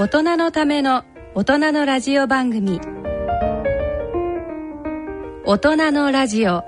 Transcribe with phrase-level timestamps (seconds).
[0.00, 1.02] 大人のための
[1.34, 2.80] 大人のラジオ番組。
[5.44, 6.62] 大人のラジオ。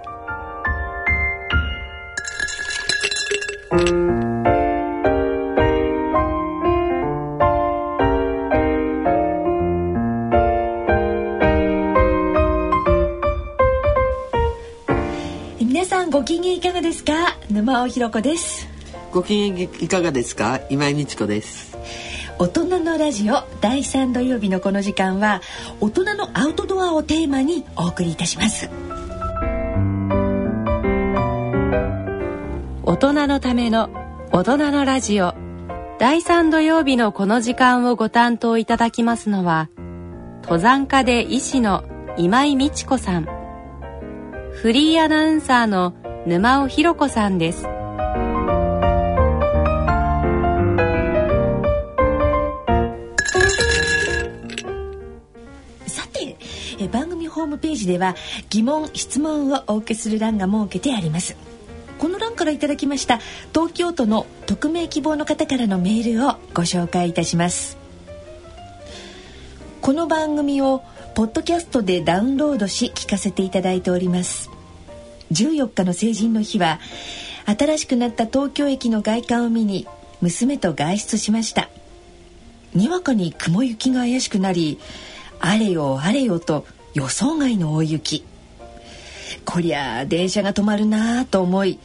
[15.60, 17.12] 皆さんご機嫌いかがですか？
[17.48, 18.66] 沼尾ひろ子です。
[19.12, 20.59] ご機嫌いかがですか？
[20.69, 21.70] 今井美智子です。
[22.41, 25.43] 大人のラジオ第3土曜日のこの時間は
[25.79, 28.71] 大人のアウトドアをテーマにお送りいたします。
[32.83, 33.91] 大人のための
[34.33, 35.35] 大人のラジオ。
[35.99, 39.69] 第3土曜日のこの時間をご担当いただきますのは
[40.41, 41.85] 登山家で医師の
[42.16, 43.29] 今井美智子さん。
[44.51, 45.93] フリーアナウンサーの
[46.25, 47.80] 沼尾ひろ子さんです。
[57.41, 58.16] ホームページでは
[58.51, 61.37] 疑問質問をお受けする欄が設けてあります。
[61.99, 63.19] この欄からいただきました
[63.52, 67.78] 東京都の匿名希望の方からのメールをご紹介いたします。
[69.81, 70.82] この番組を
[71.15, 74.50] ポッドキャストでダウンロードし聞かせていただいております。
[75.32, 76.78] 14日の成人の日は
[77.47, 79.87] 新しくなった東京駅の外観を見に
[80.21, 81.71] 娘と外出しました。
[82.75, 84.78] にわかに雲行きが怪しくなり
[85.41, 88.25] あれよあれよと予想外の大雪。
[89.44, 91.78] こりゃ電車が止まるなぁと思い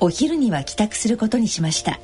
[0.00, 1.98] お昼には帰宅することにしました。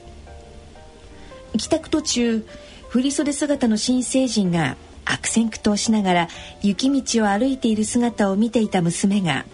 [1.56, 2.46] 帰宅途中
[2.88, 6.28] 振袖姿の新成人が悪戦苦闘しながら
[6.62, 9.44] 雪道を歩いている姿を見ていた娘が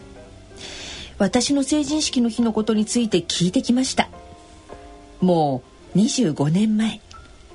[1.18, 4.08] 私の成人式の日のことについて聞いてきました。
[5.20, 5.62] も
[5.94, 6.98] う25年前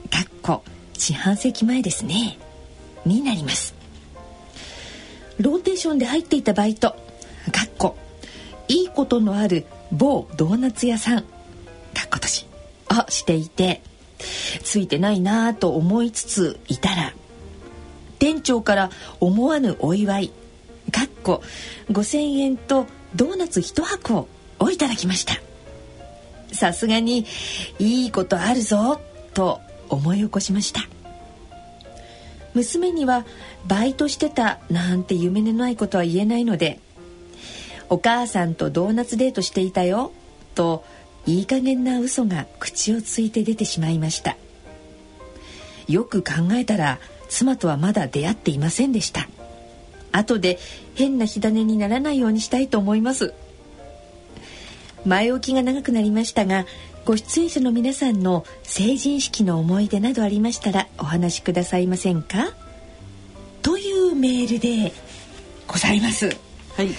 [0.09, 0.63] かっこ
[0.97, 2.37] 四半世紀前ですね。
[3.05, 3.82] になります。
[5.39, 6.91] ローテーションで入っていたバイト。
[7.51, 7.97] かっこ
[8.67, 11.21] いいことのある某ドーナツ屋さん。
[11.21, 11.25] か
[12.05, 12.47] っこ年
[12.89, 13.81] をしていて
[14.63, 17.13] ついてないなぁと思いつついたら
[18.19, 18.89] 店長から
[19.19, 20.31] 思わぬお祝い。
[20.91, 21.41] かっこ
[21.91, 24.27] 5,000円とドーナツ1箱
[24.59, 25.41] をいただきました。
[26.53, 27.25] さすがに
[27.79, 29.01] いいことあるぞ
[29.33, 30.81] と思い起こしました
[32.53, 33.25] 娘には
[33.67, 36.79] バイトしてたなんて夢のないことは言えないので
[37.89, 40.11] お母さんとドーナツデートしていたよ
[40.55, 40.83] と
[41.25, 44.35] いい加減な嘘が口をついて出てしまいました。
[45.87, 46.99] よく考えたら
[47.29, 49.27] 妻とはまだ出会っていませんでした。
[50.11, 50.59] 後で
[50.95, 53.33] 変な火種にならないようにしたいと思います。
[55.05, 56.65] 前置きが長くなりましたが
[57.05, 62.53] ご出演者の皆さんの成人式の思い出などありましたらお話しくださいませんか？
[63.61, 64.93] というメールで
[65.67, 66.27] ございます。
[66.27, 66.89] はい。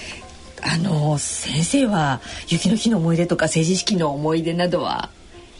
[0.61, 5.09] あの先生は雪の日の思い出とか成人式の思い出などは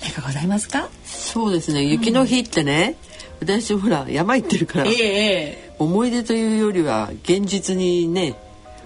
[0.02, 0.90] 何かございますか？
[1.04, 1.84] そうですね。
[1.84, 2.98] 雪の日ってね、
[3.40, 8.36] 私ほら山行ってるから、え思い出というよりは現実にね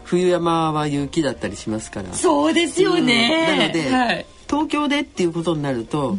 [0.03, 2.13] 冬山は雪だったりしますから。
[2.13, 3.59] そうですよね、うん。
[3.59, 6.17] なので、はい、東京でっていうことになると、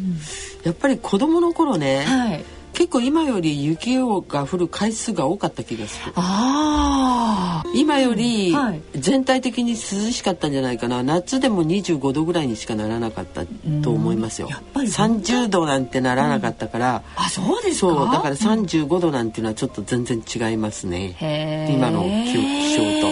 [0.63, 6.13] やっぱり子供の頃ね、はい、結構今より雪が降る回数が多かった気がする。
[6.15, 8.81] ああ今よりはい。
[8.95, 9.77] 全体的に涼
[10.11, 11.03] しかったんじゃないかな。
[11.03, 13.45] 夏でも25度ぐらいにしかならなかった
[13.81, 14.49] と思いますよ。
[14.49, 17.93] やっぱり30度なんてならなかったから、あそうですか？
[17.93, 23.11] そうだから35度なんていうのはちょっと全然違いますね、今の気気象と。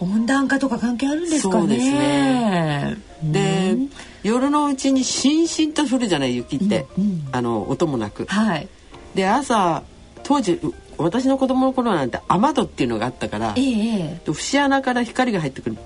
[0.00, 1.60] 温暖化とか関係あるんですかね。
[1.60, 2.96] そうですね。
[3.22, 3.90] で、うん。
[4.22, 7.28] 夜のうちにしんしんと降るじゃない雪って、うんうん。
[7.32, 8.26] あの音もなく。
[8.26, 8.68] はい。
[9.14, 9.82] で朝
[10.22, 15.76] 当時う私の子供の頃なんて雨戸っていうのがあったからええで節穴から光が入ってくる。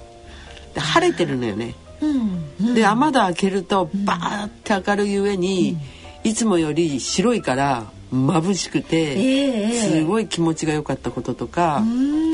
[0.75, 1.75] で晴れてるのよね。
[2.01, 5.77] うんで雨戸開けるとバーって明るい上に、
[6.25, 9.73] いつもより白いから眩しくて、ええ。
[9.73, 12.30] すごい気持ちが良かったこととか、うん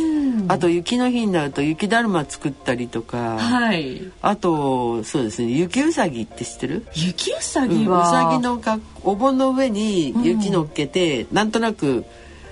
[0.49, 4.11] あと雪の日になると雪だるま作ったりとか、はい。
[4.23, 5.49] あとそうですね。
[5.51, 6.87] 雪うさぎって知ってる？
[6.95, 7.71] 雪うさうん。
[7.71, 12.05] うぎは、さぎのかお盆の上に雪乗っけて、なんとなく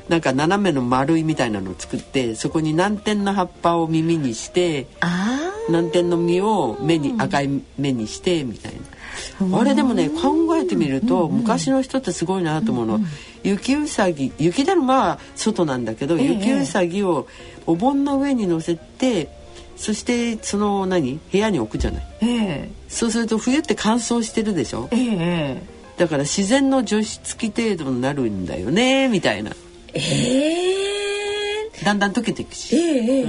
[0.08, 9.58] なんか斜めの丸いみたいなのを作ってそこに南天の葉っぱを耳にしてあ南天の実を目に赤い目にしてみたいな。
[9.58, 13.00] あれでもね考えてみると昔の人ってすごいなと思うの。
[13.44, 17.28] 雪うさぎ雪だるまは外なんだけど、ええ雪うさぎを
[17.66, 19.28] お盆の上に乗せて
[19.76, 22.06] そしてその何部屋に置くじゃない。
[22.22, 22.26] え
[22.68, 22.70] え。
[22.88, 24.88] そうすると冬って乾燥してるでしょ。
[24.92, 25.62] ええ
[25.96, 29.52] だから自然の除湿機程度になるんだよねみたいな。
[29.92, 31.84] ええ。
[31.84, 33.24] だんだん溶けていくし、ええええ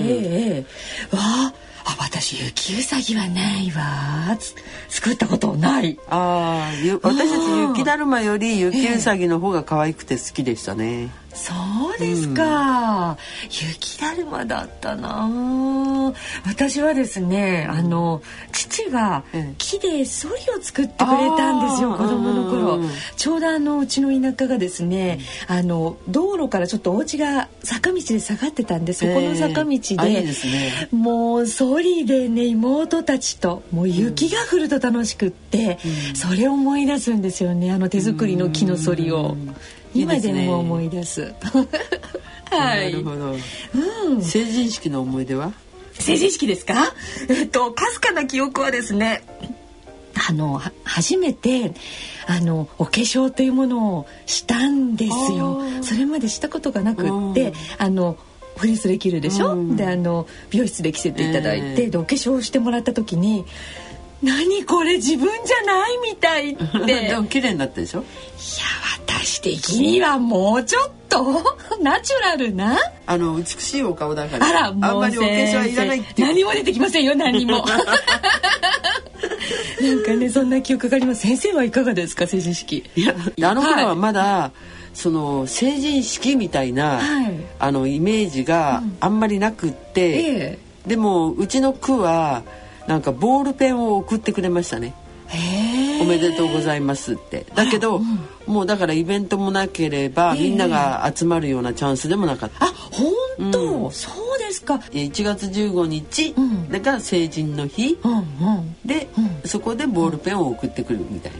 [0.57, 0.65] え
[1.11, 1.53] えわあ
[1.85, 4.55] あ私雪うさぎはないわつ
[4.89, 5.99] 作ったことない。
[6.09, 11.53] ああゆ私たち雪だるまより雪うさぎの方が可愛くて好きでしたね、そ
[11.95, 13.17] うですか、
[13.49, 16.13] 雪だるまだったな。
[16.45, 18.21] 私はですねあの
[18.51, 21.97] 父がうん木でソリを作ってくれたんですよ、あー。
[21.97, 30.89] 子供の頃、うんうんうんちょうどあのうちの田舎がですね、あの道路からちょっとお家が坂道で下がってたんでそこの坂道で、えーね。
[30.91, 35.79] もうソリでね妹たちともう雪が降ると楽しくって、
[36.13, 39.35] それを思い出すんですよねあの手作りの木のソリを、
[39.95, 41.33] 今でも思い出す。
[42.51, 45.51] はないるほど、うん、成人式の思い出は？
[45.93, 46.93] 成人式ですか？
[47.29, 49.23] えっとかすかな記憶はですね
[50.29, 51.73] あのは初めて
[52.27, 55.61] あのお化粧というものをしたんですよ。
[55.81, 57.53] それまでしたことがなくってうん。
[57.79, 58.17] あの
[58.57, 59.75] フリースできるでしょ、うん。
[59.75, 61.89] であの美容室で着せていただいて、ええ。
[61.89, 63.43] でお化粧をしてもらった時に
[64.23, 67.07] 「何これ自分じゃないみたい」って。
[67.09, 67.99] でも綺麗になったでしょ？
[67.99, 68.05] いや
[69.21, 70.95] 私的にはもうちょっと。
[71.81, 72.77] ナチュラルな？
[73.05, 74.47] あの美しいお顔だから。
[74.47, 76.21] あらもうあんまりお化粧はいらないって。
[76.21, 77.65] いう何も出てきませんよ何も。
[79.81, 81.21] なんかねそんな記憶があります。
[81.21, 82.83] 先生はいかがですか成人式？
[82.95, 84.51] いやあの頃はまだ、
[84.93, 87.33] その成人式みたいな、はい。
[87.59, 90.59] あのイメージがあんまりなくって、え。
[90.87, 92.43] でもうちの区は
[92.87, 94.93] なんかボールペンを送ってくれましたね。
[96.01, 97.45] おめでとうございますって。
[97.55, 97.99] だけど、
[98.45, 100.49] もうだからイベントもなければ、ええ。
[100.49, 102.65] みんなが集まるようなチャンスでもなかった。
[102.65, 102.67] あ
[103.39, 103.91] 本当、うん。
[103.91, 104.75] そうですか。
[104.75, 106.81] 1月15日うん。
[106.81, 108.75] が成人の日、うんうん。
[108.85, 109.49] で、うん。
[109.49, 111.31] そこでボールペンを送ってくるみたい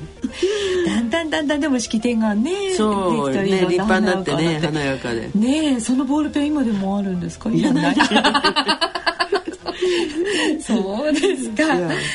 [0.88, 5.30] な、 だんだんだんだんでも式典がねそうね立派になってね華やかで。
[5.36, 7.50] ねえそのボールペン今でもあるんですか？
[7.52, 7.96] いやない
[10.62, 11.64] そうですか。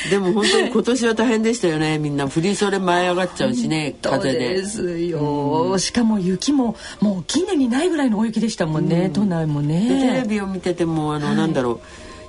[0.09, 1.97] でも本当に今年は大変でしたよね。
[1.97, 4.39] みんな振り袖舞い上がっちゃうしねそう風で。
[4.39, 9.87] ですよ、しかも雪ももう近年にないぐらいの大雪でしたもんね、都内もでテレ
[10.21, 11.81] ねビを見ててもあの、なんだろ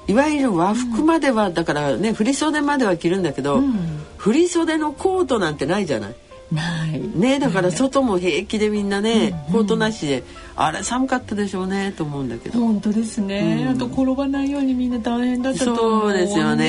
[0.09, 0.13] う。
[0.13, 4.05] いわゆる和服までは、だからね振り袖までは着るんだけど、ん。
[4.17, 6.15] 振り袖のコートなんてないじゃない。
[6.53, 7.01] ない。
[7.15, 10.23] ねだから外も平気でみんなね、コートなしで
[10.55, 12.59] あれ寒かったでしょうねと思うんだけど。
[12.59, 13.77] 本当ですね、うん。
[13.77, 16.67] あと転ばないようにみんな大変だったと思うそうですよね。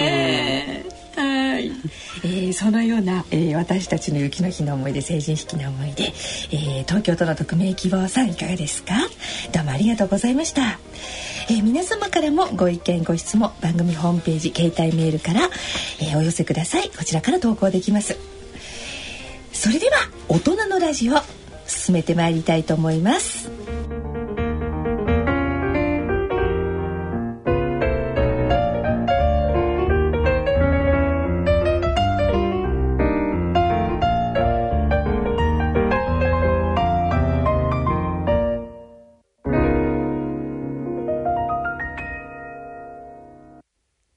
[0.00, 1.72] ねはい、
[2.24, 8.94] えーそのような、えー私たちの雪の日の思い出成人式の思い出、えー東京都の匿名希望さんいかがですか？
[9.52, 10.78] どうもありがとうございました、
[11.48, 15.48] えー皆様からもご意見ご質問番組ホームページ携帯メールから、
[16.00, 16.90] えーお寄せください。
[16.90, 18.16] こちらから投稿できます。
[19.52, 19.96] それでは
[20.28, 21.14] 大人のラジオ
[21.66, 23.50] 進めてまいりたいと思います。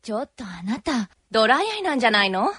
[0.01, 2.51] ちょっとあなた、ドライアイなんじゃないの？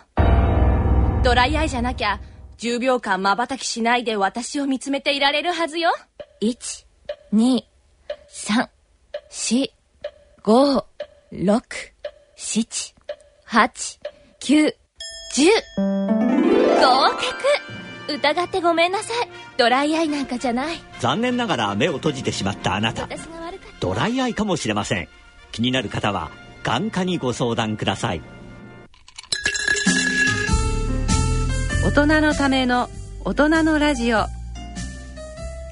[1.24, 2.20] ドライアイじゃなきゃ、
[2.60, 5.90] 10秒間瞬きしないで私を見つめていられるはずよ。
[6.42, 6.86] 1、
[7.32, 7.64] 2、
[8.30, 8.68] 3、
[9.30, 9.70] 4、
[10.42, 10.84] 5、
[11.32, 11.62] 6、
[12.36, 12.94] 7、
[13.46, 13.98] 8、
[14.40, 14.74] 9、
[15.34, 15.90] 10。
[16.80, 19.28] 合格疑ってごめんなさい。
[19.56, 20.76] ドライアイなんかじゃない。
[20.98, 23.08] 残念ながら目を閉じてしまったあなた。
[23.80, 25.08] ドライアイかもしれません
[25.50, 26.30] 気になる方は
[26.62, 28.20] 眼科にご相談ください
[31.82, 32.90] 大人のための
[33.24, 34.26] 大人のラジオ。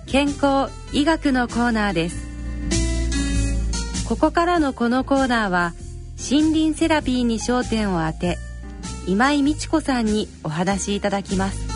[0.06, 2.26] 健康医学のコーナーです。
[4.08, 5.74] ここからのこのコーナーは
[6.18, 8.38] 森林セラピーに焦点を当て
[9.06, 11.68] 今井美智子さんにお話しいただきます。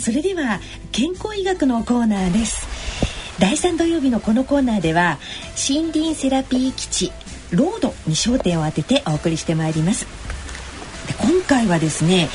[0.00, 2.66] それでは健康医学のコーナーです。
[3.38, 5.18] 第3土曜日のこのコーナーでは
[5.68, 7.12] 森林セラピー基地
[7.52, 10.06] ロードに焦点を当ててお送りしてまいります。
[11.06, 12.28] で今回はですね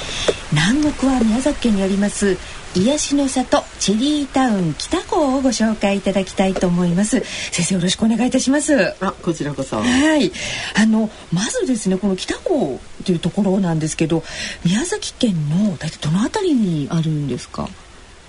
[0.52, 2.38] 南国は宮崎県にあります
[2.74, 7.20] 癒しの里チェリータウン北港をご紹介いただきたいと思います。
[7.52, 8.96] 先生よろしくお願いいたします。
[9.02, 9.76] あこちらこそ。
[9.76, 10.32] はい、
[10.78, 14.24] あのまずですねこの北港というところなんですけど
[14.64, 17.68] 宮崎県の大体どの辺りにあるんですか？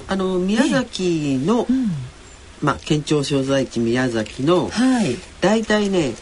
[0.08, 1.92] あの宮崎の、うん、
[2.60, 5.16] まあ県庁所在地宮崎のはい。
[5.40, 6.14] 大体ね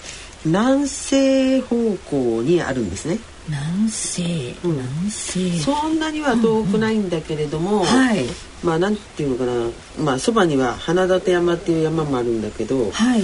[0.44, 3.18] 南西方向にあるんですね。
[3.48, 4.72] 南西、うん。
[4.72, 5.60] 南西。
[5.60, 8.24] そんなには遠くないんだけれども、はい。
[8.62, 13.22] まあなんていうのかな、まあそばには花立山っていう山もあるんだけど、はい。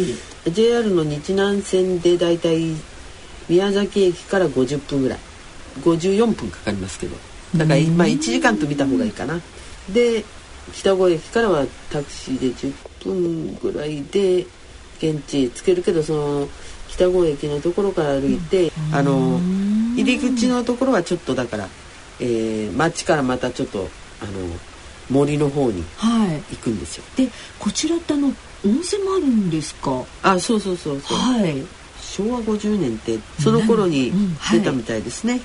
[0.51, 2.75] JR の日南線でだいたい
[3.49, 5.19] 宮崎駅から50分ぐらい。
[5.83, 7.17] 54分かかりますけど。
[7.57, 9.41] だからまあ1時間と見た方がいいかな。
[9.93, 10.25] で
[10.73, 12.73] 北郷駅からはタクシーで10
[13.05, 14.47] 分ぐらいで
[14.99, 16.49] 現地へ着けるけどその
[16.97, 19.39] 北郷駅のところから歩いてあの
[19.95, 21.69] 入り口のところはちょっとだから、
[22.21, 23.89] えー町からまたちょっと
[24.23, 24.33] あの
[25.11, 26.43] 森の方にはい。
[26.55, 27.05] 行くんですよ。
[27.17, 28.35] でこちらってあの温
[28.81, 30.03] 泉もあるんですか？
[30.23, 31.19] あそうそうそうそう。
[31.19, 31.63] はい。
[32.01, 34.59] 昭和50年ってその頃にうんはい。
[34.61, 35.41] 出たみたいですね、へえ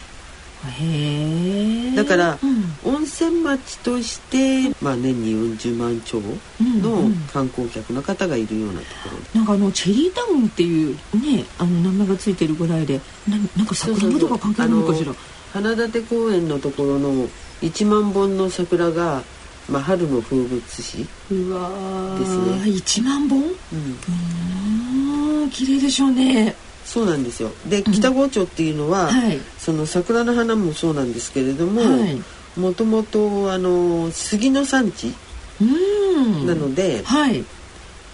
[1.96, 2.62] だから、うん。
[2.96, 7.15] 温泉町として、まあ、年に40万超うんのうん。
[7.34, 9.18] 観光客の方がいるようなところ。
[9.18, 15.13] で、なんかあのチェリータウンっていうねあの名前がついてるぐらいでななんか桜のとか関係あるのかしら？
[15.53, 17.27] 花立公園のところの
[17.62, 19.22] 1万本の桜が、
[19.70, 22.20] まあ、春の風物詩、うわー。
[22.20, 22.44] ですね。
[22.77, 23.39] 1万本？
[23.41, 27.51] うーん綺麗でしょうねそうなんですよ。
[27.69, 29.39] で北郷町っていうのは、はい。
[29.57, 32.21] その桜の花もそうなんですけれどもはい。
[32.59, 36.47] もともとあの杉の産地うーん。
[36.47, 37.43] なので、はい。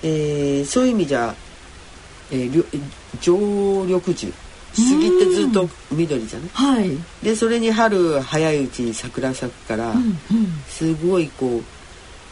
[0.03, 1.33] えーそういう意味じゃ、
[2.31, 2.65] えー、りょ
[3.19, 3.37] 常
[3.85, 4.33] 緑樹。
[4.73, 6.49] 杉ってずっと緑じゃない？
[6.53, 6.91] はい。
[7.23, 10.17] でそれに春早いうちに桜咲くから、うんうん。
[10.67, 11.63] すごいこう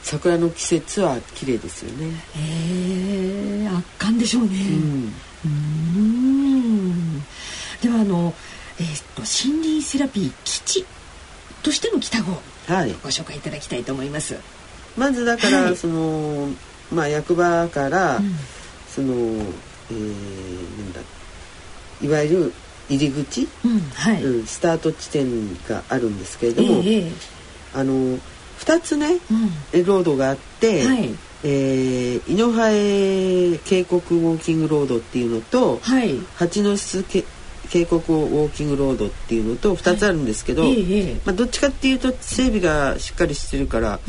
[0.04, 2.06] 桜の季節は綺麗ですよね。
[2.36, 4.50] へえ圧巻でしょうね。
[4.52, 5.14] うん
[5.46, 7.22] うーん。
[7.82, 8.34] ではあの
[8.80, 10.86] えーっと森林セラピー基地
[11.64, 14.38] としての北郷はい、ご紹介いただきたいと思います。
[14.98, 15.78] まずだから、はい。
[15.78, 16.50] その
[16.92, 18.36] まあ役場から、うん。
[18.88, 21.02] その、えー、なんだ
[22.02, 22.54] いわゆる
[22.90, 24.24] 入り口、うん、はい。
[24.24, 27.12] うん、スタート地点があるんですけれども、ええ
[27.74, 27.94] あの
[28.60, 29.20] 2つね
[29.74, 31.10] うん、ロードがあって、はい
[31.48, 36.18] えー井のハエ渓谷ウォーキングロードっていうのとはい。
[36.36, 37.24] 蜂の巣け
[37.70, 41.22] 渓谷ウォーキングロードっていうのと2つあるんですけど、ええええ。
[41.24, 44.00] まあ、どっちかっていうと整備がしっかりしてるから、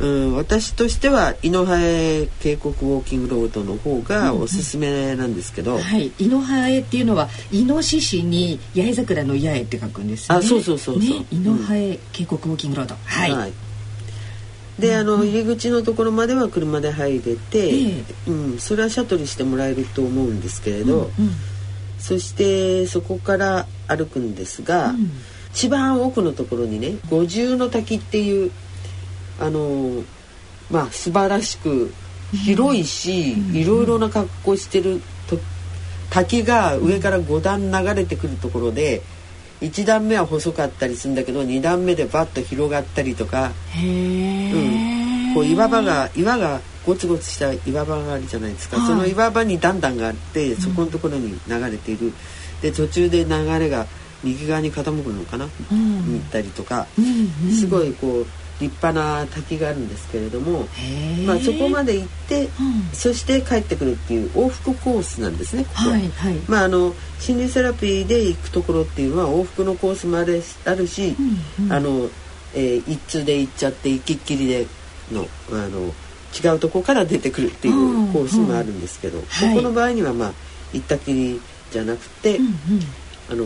[0.00, 10.36] うん、私としては井のハエ渓谷ウォーキングロードの方がおすすめなんですけど、はい、イノハエっていうのはイノシシに八重桜の八重って書くんですね。
[10.36, 11.18] あそうそうそうそう。
[11.18, 12.96] ね、イノハエ渓谷ウォーキングロード。
[13.04, 13.32] はい。
[13.32, 13.52] はい
[14.78, 21.30] であの入り口のところまでは車で入れて、えうん、それはシャトルしてもらえると思うんですけれど、うん
[22.04, 25.10] そしてそこから歩くんですが、うん。
[25.54, 28.50] 一番奥のところにね五重の滝っていう
[29.40, 30.02] あの
[30.68, 31.94] まあ素晴らしく
[32.44, 35.38] 広いし、いろいろな格好してると
[36.10, 39.00] 滝が上から5段流れてくるところで
[39.64, 48.86] 1段目は細かったりするんだけど2段目でバッと広がったりとか、うん、こう岩場が岩がゴツゴツした岩場があるじゃないですか、はい。
[48.86, 52.12] その岩場に段々があってそこのところに流れている、
[52.60, 53.86] で途中で流れが
[54.22, 56.14] 右側に傾くのかな、うん。
[56.14, 57.30] 行ったりとか、うん。
[57.46, 57.52] うん。
[57.52, 58.26] すごいこう
[58.60, 60.68] 立派な滝があるんですけれども、
[61.26, 62.50] まあ、そこまで行って、うん。
[62.92, 65.88] そして帰ってくるっていう往復コースなんですねここ。
[65.88, 65.90] は。
[65.90, 66.34] はいはい。
[66.48, 71.16] まあ、あの心理セラピーで行くところっていうのは往復のコースもあるあるし、
[71.58, 71.72] うんうん。
[71.72, 72.08] あの、
[72.54, 74.66] えー一通で行っちゃって行きっきりで
[75.10, 75.92] のあの
[76.32, 79.48] 違うとこから出てくるっていううんコースもあるんですけど、はい。
[79.50, 80.32] ここの場合にはまあ
[80.72, 81.40] 行ったきり
[81.72, 82.54] じゃなくて、うん。
[83.30, 83.44] あの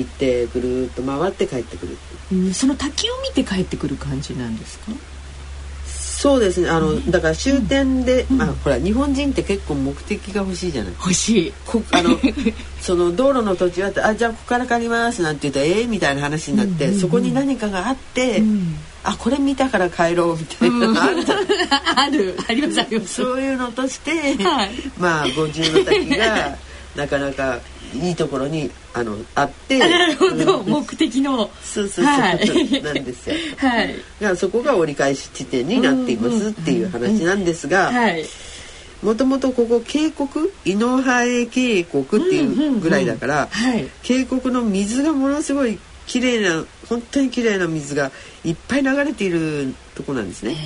[0.00, 1.96] 行ってぐるーっと回って帰ってくる
[2.32, 2.50] ううんう。
[2.50, 4.92] ん、その滝を見て帰ってくる感じなんですか？
[6.20, 6.68] そうですね。
[6.68, 8.42] あの、だから終点で、うん。
[8.42, 10.92] あほら日本人って結構目的が欲しいじゃない。
[10.92, 11.52] 欲しい。
[11.64, 12.18] こあの
[12.82, 17.00] その道路の途中あって「あじゃあここから借ります」なんて言ったら「えー、みたいな話になって、うんうんうん。
[17.00, 18.76] そこに何かがあって「うん。
[19.02, 21.46] あこれ見たから帰ろう」みたいなのが あるじゃない
[21.96, 23.14] あるありますあります。
[23.14, 24.10] そういうのとして、
[24.44, 24.70] はい。
[24.98, 26.54] まあ五重の滝が
[26.96, 27.60] なかなか
[27.94, 31.50] いいところにあのあってなるほど、うん目的の。
[31.62, 33.36] そうそうそう、はいなんですよ。
[33.56, 33.94] はい。
[34.20, 38.24] がそこが折り返し地点になっていますっていう話なんですが、はい。
[39.02, 40.28] もともとここ渓谷
[40.64, 43.88] 井のハエ渓谷っていうぐらいだから、はい。
[44.02, 48.10] 渓谷の水がものすごい綺麗な本当に綺麗な水が
[48.44, 50.56] いっぱい流れているとこなんですね。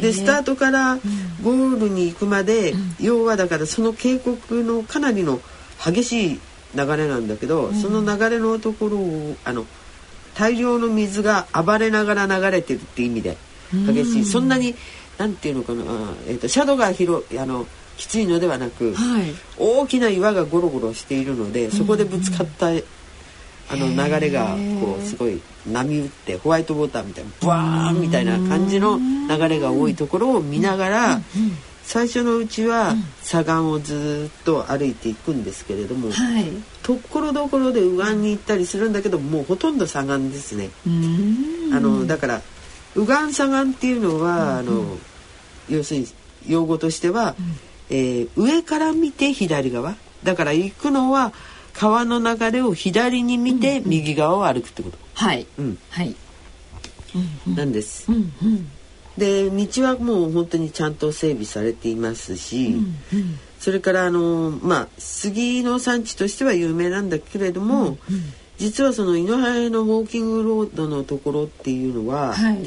[0.00, 0.98] でスタートから
[1.42, 5.40] ゴールに行くまで、要はだからその渓谷のかなりの
[5.82, 6.40] 激しい
[6.74, 9.66] 流れなんだけど、その流れのところをあの
[10.34, 13.36] 大量の水が暴れながら流れてるって意味で
[13.72, 14.74] 激しい、そんなに
[15.18, 15.82] なんていうのかな、
[16.26, 19.34] えー、とシャドウが広いあのきついのではなく、はい。
[19.58, 31.20] 大きな岩がゴロゴロしているのでそこでぶつかった、あの流れがこうすごい波打ってホワイトウォーターみたいなブワーンみたいな感じの流れが多いところを見ながら
[31.90, 36.46] 最初のうちは左岸をずっと歩いていくんですけれどもはい。
[36.84, 40.70] ところどころで右岸に行ったりするんだけどもうほとんど左岸ですね。
[41.74, 42.42] あのだから
[42.94, 44.98] 右岸左岸っていうのは、あの
[45.68, 46.06] 要するに
[46.46, 47.34] 用語としては、
[47.88, 49.96] えー上から見て左側。
[50.22, 51.32] だから行くのは
[51.72, 55.44] 川の流れを左に見て右側を歩くってこと、はい。
[55.58, 55.78] うん。
[55.90, 56.14] はい。
[57.48, 58.04] なんです。
[58.12, 58.70] うんうん
[59.20, 62.76] で道はもう本当にちゃんと整備されていますし、
[63.60, 67.98] それからあのまあ杉の産地としては有名なんだけれども、
[68.56, 72.58] 実はその井の原のウォーキングロードのところっていうのは、はい。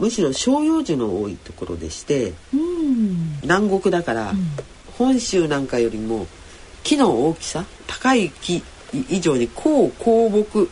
[0.00, 3.38] むしろ照葉樹の多いところでしてうん。
[3.42, 4.32] 南国だから、
[4.98, 6.26] 本州なんかよりも
[6.82, 8.62] 木の大きさ高い木
[9.08, 10.68] 以上に高高木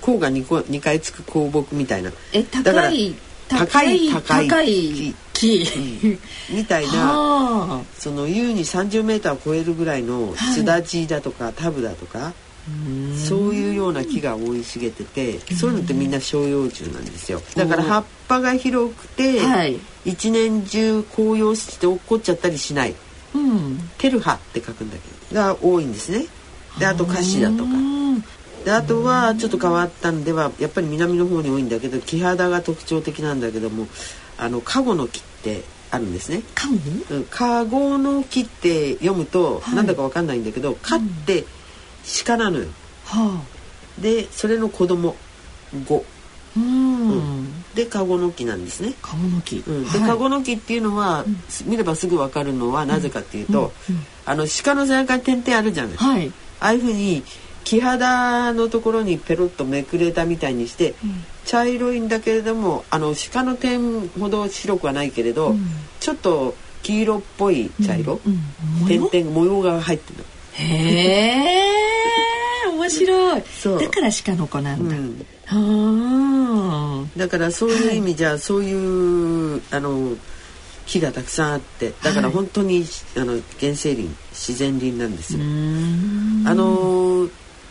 [0.00, 2.10] 高が 2, 個2回つく高木みたいな。
[2.32, 3.14] え高い
[3.58, 5.66] 高い高い高い木。
[6.50, 12.32] みたいなはその優に30メーターを超えるぐらいのスダジだとかタブだとか、
[13.28, 17.42] そういうような木が生い茂ってて、そういうのってみんな照葉樹なんですよ。
[17.56, 19.78] だから葉っぱが広くて、はい。
[20.04, 22.94] 一年中紅葉して落っこっちゃったりしない。
[23.34, 23.78] うん。
[23.98, 26.26] テルハって書くんだけどが多いんですね。
[26.78, 27.64] であとカシダとか。
[27.64, 28.24] うん
[28.64, 33.86] であとはちょっと変わったんではやっぱり南の方に多いんだけど木肌が特徴的なんだけども
[34.38, 36.42] あのカゴの木ってあるんですね。
[36.54, 36.78] カモ
[37.10, 37.24] うん。
[37.24, 39.74] カゴの木って読むとはい。
[39.74, 41.44] なんだかわかんないんだけど、蚊って
[42.24, 42.66] 鹿なのよ。
[43.04, 43.42] は
[43.98, 45.14] でそれの子供
[47.74, 48.94] でカゴの木なんですね。
[49.02, 49.62] カモの木。
[49.66, 50.08] うん、で、はい。
[50.08, 53.72] カゴの木っていうのは、す見ればすぐわかるのはなぜかっていうと、
[54.24, 56.32] あの鹿の背中に点々あるじゃない、あはい。
[56.60, 57.22] あいうふうに
[57.64, 60.94] 木肌のところにペロッとめくれたみたいにして、
[61.44, 65.54] 茶色いんだけれどもあの鹿の点ほど白くはないけれど、
[66.00, 68.86] ちょっと黄色っぽい茶色、うん。
[68.86, 70.64] 点々模様が入ってるへ
[72.64, 73.42] え面白い。
[73.80, 75.26] だから鹿の子なんだ、うん。
[75.46, 80.16] はだからそういう意味じゃ、そういうあの
[80.86, 82.84] 木がたくさんあってだから本当に、
[83.16, 85.44] あの原生林自然林なんですあうよ。
[85.46, 86.44] ん。
[86.46, 87.28] あの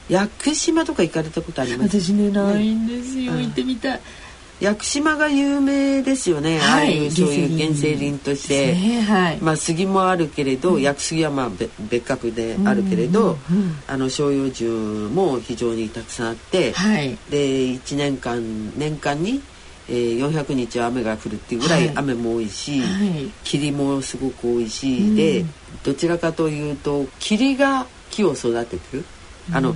[0.10, 2.02] 屋久島とか行かれたことあります？
[2.02, 4.00] 私ねないんですよ、うん行ってみたい。
[4.60, 17.18] 屋久島が有名ですよね、ああいうそういう原生林として、ねはい、まあ杉もあるけれど、屋久杉はまあ別別格であるけれど、うんうんうんあの照葉樹も非常にたくさんあって、はい。
[17.32, 17.38] で
[17.72, 19.42] 1年間年間に、
[19.90, 21.98] えー、400日は雨が降るっていうぐらいはい。
[21.98, 23.32] 雨も多いし、はい。
[23.44, 25.44] 霧もすごく多いし、で
[25.84, 29.06] どちらかというと霧が木を育ててる
[29.54, 29.76] あの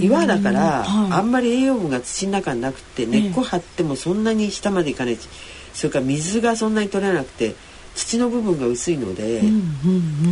[0.00, 1.12] 岩だから、はい。
[1.12, 5.16] あんまり栄養分が土の中になくて根っこ張ってもそんなに下までいかない。
[5.16, 5.28] し
[5.74, 7.54] それから水がそんなに取れなくて
[7.94, 9.42] 土の部分が薄いので。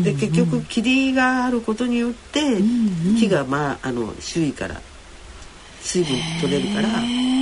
[0.03, 2.41] で結局霧があることによって
[3.19, 4.81] 木がまああの周囲から
[5.83, 6.89] 水分取れるから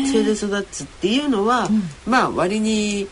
[0.07, 1.69] それで育つっていうのは、
[2.07, 3.09] まあ割に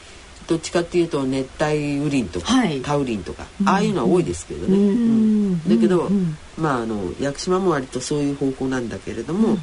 [0.46, 2.80] どっちかっていうと熱帯雨林とか、はい。
[2.82, 5.58] タウリンとか、ああいうのは多いですけどね。
[5.68, 9.58] だけど、うんまああの屋久島も割とそういう方向なんだけれども、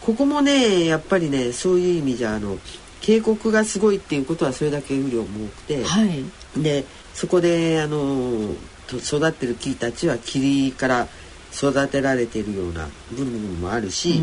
[0.00, 2.58] ここもねやっぱりねそういう意味じゃあの
[3.00, 5.84] 渓谷がすごいっていうことはそれだけ雨量も多くて。
[5.84, 6.24] はい。
[6.56, 8.54] でそこであの
[8.86, 11.06] と育ってる木たちは霧から
[11.52, 14.22] 育てられているような部分もあるし、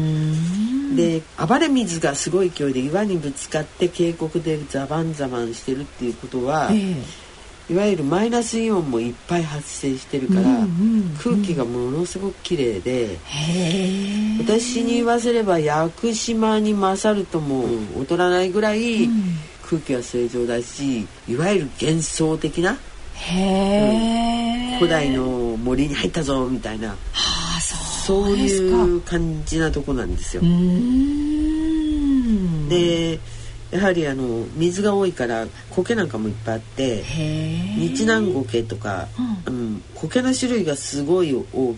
[0.96, 6.96] で暴れ水がすごい勢いで岩にぶつかって渓谷でザバンザバンしてるっていうことは、え
[7.70, 13.18] いわゆるマイナスイオンもいっぱい発生してるから、うんうんうん空気がものすごく綺麗で。
[14.40, 17.66] 私に言わせれば屋久島に勝るとも
[17.98, 19.10] 劣らないぐらい
[19.64, 22.78] 空気は正常だしいわゆる幻想的な
[23.16, 26.96] へえ古代の森に入ったぞみたいなは
[27.58, 27.76] あそ
[28.08, 30.44] そういう感じなとこなんですよ。
[30.44, 30.46] う。
[30.46, 31.10] ん。
[32.70, 33.20] で
[33.72, 39.08] やはりあの水が多いから苔なんかもいっぱいあって日南苔とか、
[39.46, 41.78] うん、苔の種類がすごい多く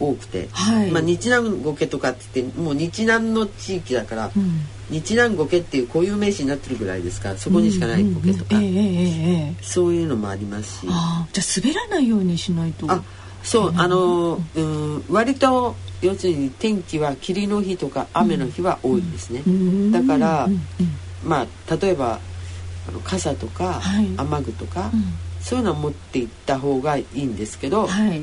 [0.00, 0.90] 多くて、はい。
[0.90, 4.60] まあ、日南苔とかって言ってもう日南の地域だから、うん。
[4.90, 8.54] 日南苔っていう固有名詞になってるぐらいですからそこにしかない苔とか、
[9.60, 10.86] そういうのもありますし。
[10.86, 11.26] じゃあ
[11.60, 12.90] 滑らないようにしないと。
[12.90, 13.02] あ
[13.42, 19.92] そうあのうん割と要するに天気は霧の日とか雨の日は多いんですね、ん。
[19.92, 20.52] だから、うん。
[20.52, 20.60] うん
[21.24, 22.20] まあ例えば
[22.88, 24.08] あの傘とか、はい。
[24.16, 25.04] 雨具とか、うん。
[25.40, 28.22] そういうのは持っていった方がいいんですけど、はい。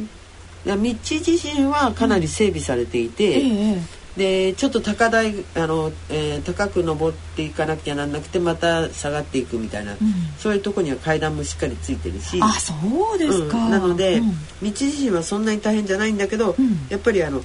[0.65, 3.81] 道自身はかなり整備されていて、ええ
[4.17, 9.97] でちょっと高台あの、えー高く登っていかなきゃなんなくてまた下がっていくみたいな、
[10.39, 12.39] そういうとこには階段もしっかりついてるし。
[12.41, 12.73] あそ
[13.15, 13.71] うですか、うん。
[13.71, 14.31] なので、うん。
[14.31, 16.88] 道自身はそんなに大変じゃないんだけど、うん。
[16.89, 17.43] やっぱりあの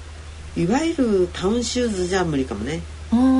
[0.56, 2.80] いわゆるタウンシューズじゃ無理かもね、
[3.12, 3.39] ううん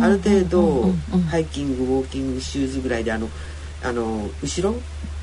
[0.00, 0.92] ある程度、
[1.28, 3.28] ハイキングウォーキングシューズぐらいであの
[3.82, 4.76] あの後ろ、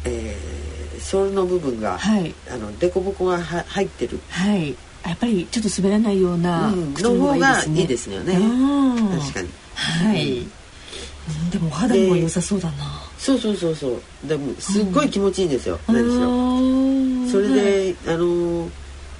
[0.05, 2.36] えーソールの部分が、はい。
[2.51, 4.75] あの凸凹がは入ってる、はい。
[5.05, 8.34] やっぱりちょっと滑らないようなうの方がいいですよね。
[8.36, 9.19] うん。
[9.19, 9.49] 確かに。
[9.73, 11.49] はい、うん。
[11.49, 13.01] でもお肌にも良さそうだな。
[13.17, 14.27] そうそうそうそう。
[14.27, 16.29] でもすっごい気持ちいいんですよ、何しろ。
[16.29, 17.29] うん。
[17.29, 18.69] それで、あの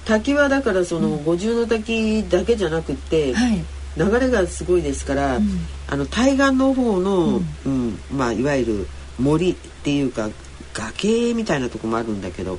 [0.04, 3.64] 滝はだからその五重の滝だけじゃなくって、はい
[4.00, 5.42] 流れがすごいですから、ん。
[5.88, 7.98] あの対岸の方の、うん。
[8.10, 8.86] まあいわゆる
[9.18, 10.30] 森っていうか
[10.72, 12.58] 崖みたいなとこもあるんだけど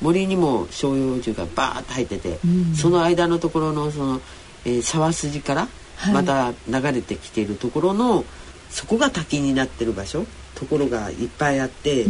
[0.00, 2.74] 森にも照葉樹がバーッと入ってて、うん。
[2.74, 4.20] その間のところのその、
[4.64, 6.14] えー沢筋からはい。
[6.14, 8.24] また流れてきているところの、
[8.70, 12.08] そこが滝になってる場所ところがいっぱいあって、ん。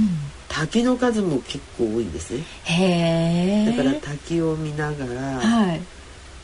[0.49, 2.35] 滝の数も結構多いんです
[2.67, 3.75] ね。
[3.77, 5.81] だから滝を見ながら、はい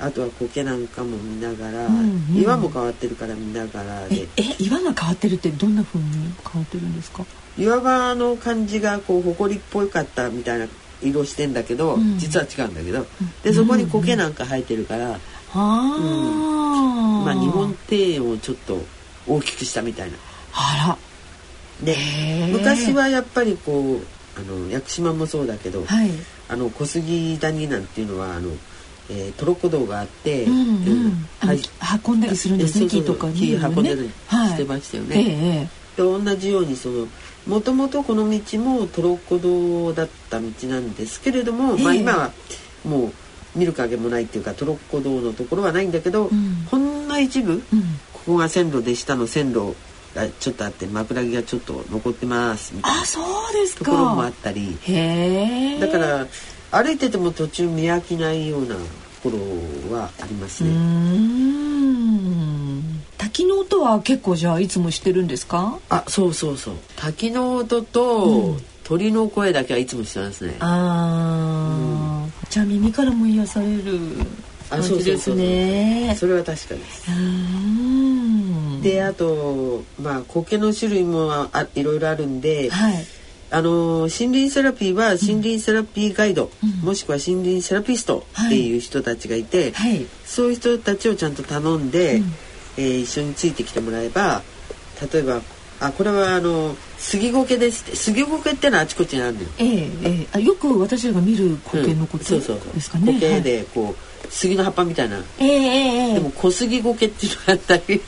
[0.03, 2.43] あとは苔なんかも見ながら、うんうん。
[2.43, 4.29] 岩も変わってるから見ながらえで。
[4.37, 6.07] え岩が変わってるってどんな風に
[6.53, 7.25] 変わってるんですか？
[7.57, 10.67] 岩場の感じがこう埃っぽかったみたいな
[11.03, 12.19] 色してんだけど、うん。
[12.19, 13.07] 実は違うんだけど、
[13.43, 15.19] でそこに苔なんか生えてるから、あ
[15.55, 18.83] あ、まあ日本庭園をちょっと
[19.27, 20.17] 大きくしたみたいな。
[20.55, 20.97] あ
[21.83, 22.53] でへー。
[22.53, 24.01] 昔はやっぱりこう
[24.39, 26.11] あの屋久島もそうだけど、らはい。
[26.49, 28.51] あの小杉谷なんていうのはあの、
[29.13, 31.27] えートロッコ道があって、うんうん。
[31.41, 31.61] はい。
[32.07, 33.35] 運んだりするんですね木とかね。
[33.35, 34.49] 木運んでるはい。
[34.51, 35.17] してましたよね。
[35.17, 37.07] えええで同じようにその
[37.47, 42.33] もともとこの道もトロッコ道だった道なんですけれども、まあええ今は
[42.85, 43.13] もう
[43.55, 46.67] 見る影もないっていうかトロッコ道のところはないんだけど、ん。
[46.71, 47.83] ほんの一部、えうん。
[48.15, 49.75] ここが線路で下の線路
[50.15, 53.85] がちょっとあって枕木がちょっと残ってますみたいなあそうですか。
[53.85, 54.79] ところもあったり。
[54.83, 55.81] へえ。
[55.81, 56.27] だから
[56.71, 58.81] 歩いてても途中見飽きないようなと
[59.23, 59.39] ころ
[59.97, 60.71] はありますね。
[60.71, 60.73] ん。
[63.19, 65.79] 滝の音は結構じゃあいつもしてるんですか？
[65.89, 66.75] あそうそうそう。
[66.97, 68.61] 滝の音と、うん。
[68.85, 70.57] 鳥の声だけはいつもしてますね。
[70.59, 73.99] ああ、じゃあ耳からも癒される
[74.69, 76.17] あ感じですね。
[76.19, 77.07] それは確かです。
[78.83, 82.95] であとまあ苔の種類もあいろいろあるんで、はい
[83.53, 86.51] あの森林セラピーは森林セラピーガイド、
[86.83, 90.07] もしくは森林セラピストっていう人たちがいて、はい。
[90.25, 92.23] そういう人たちをちゃんと頼んで、
[92.79, 94.43] えー一緒についてきてもらえば
[95.13, 95.43] 例えば
[95.79, 97.97] あこれはあの杉苔ですって。
[97.97, 99.49] 杉苔ってのはあちこちにあるのよ。
[99.59, 99.89] えええ
[100.23, 100.27] え。
[100.33, 108.01] あよく私らが見る苔のことそうそうそうですかね、苔はいでこう杉の葉っぱみたいな、えええええでも小杉苔っていうのがあったり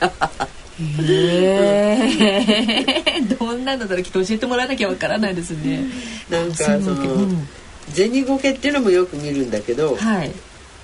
[0.79, 2.09] え
[3.17, 5.85] えどんなのだろうきっと教えてもらわなきゃわからないですね。
[6.29, 7.47] なんかそのうん。
[7.89, 10.31] 銭苔っていうのもよく見るんだけどはい。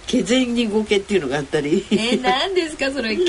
[0.07, 1.85] 毛銭苔っていうのがあったり。
[1.91, 3.15] えー、何ですかそれ？
[3.17, 3.23] 毛？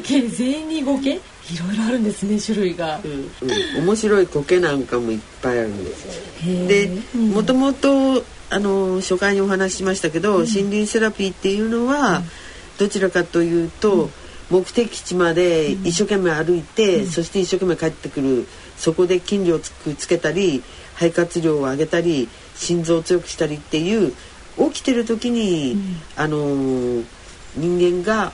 [0.00, 1.20] 毛銭苔い
[1.58, 3.00] ろいろあるんですね種類が。
[3.04, 3.30] うん
[3.78, 6.08] うん、面白い苔なんかもいっぱいあるんです
[6.48, 7.30] へでーうん。
[7.30, 12.22] もともとあの初回にお話ししましたけど、森林セラピーっていうのは、
[12.78, 14.10] どちらかというと、
[14.52, 18.46] 目的地まで一生懸命歩いて、そして一生懸命帰ってくる。
[18.76, 20.62] そこで筋量をつくつけたり
[20.94, 24.12] 肺活量を上げたり心臓を強くしたりっていう
[24.58, 25.78] 起きてる時に、
[26.16, 26.36] あの
[27.56, 28.32] 人間が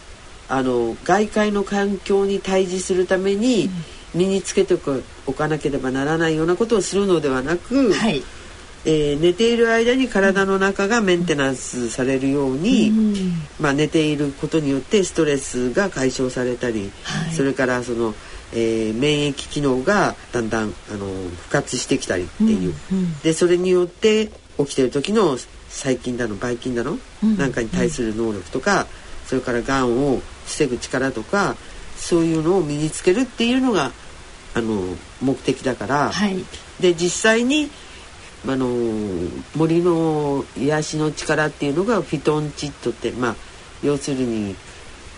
[0.49, 3.71] あの外界の環境に対峙するために
[4.15, 4.77] 身につけて
[5.27, 8.23] おかなければならないようなことをするのではなく、はい
[8.85, 12.93] えー寝ている間に体の中がメンテナンスされるように、
[13.61, 17.35] まあ、寝ていることによってストレスが解消されたり、はい。
[17.35, 18.15] それからその、
[18.53, 23.19] えー免疫機能がだんだんあの復活してきたりっていう、うんうん。
[23.21, 25.37] でそれによって起きてる時の
[25.69, 27.37] 細菌だのばい菌だの、うん。
[27.37, 28.87] なんかに対する能力とか、
[29.27, 31.57] それからがんを防ぐ力とか
[31.97, 33.91] そういうのを身につけるっていうのが
[34.55, 36.11] あの目的だから。
[36.11, 36.45] はい。
[36.81, 37.71] で実際に
[38.47, 38.69] あの
[39.57, 43.37] 森の癒しの力っていうのがフィトンチッドってまあ
[43.83, 44.55] 要するに、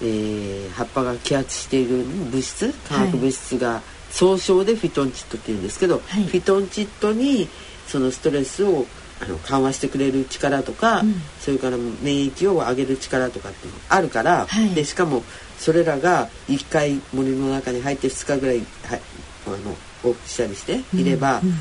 [0.03, 6.25] えー葉っぱが揮発している物質化学物質が総称でフィトンチッドっていうんですけど、はい。
[6.25, 7.49] フィトンチッドに
[7.87, 8.87] そのストレスを
[9.23, 11.15] あの緩和してくれる力とか、うん。
[11.41, 14.75] それから免疫を上げる力とかっていうのがあるから、はい。
[14.75, 15.23] でしかも
[15.59, 19.01] それらが1回森の中に入って2日ぐらい、はい、
[19.47, 19.57] あの
[20.03, 21.55] 往復したりしていれば、うん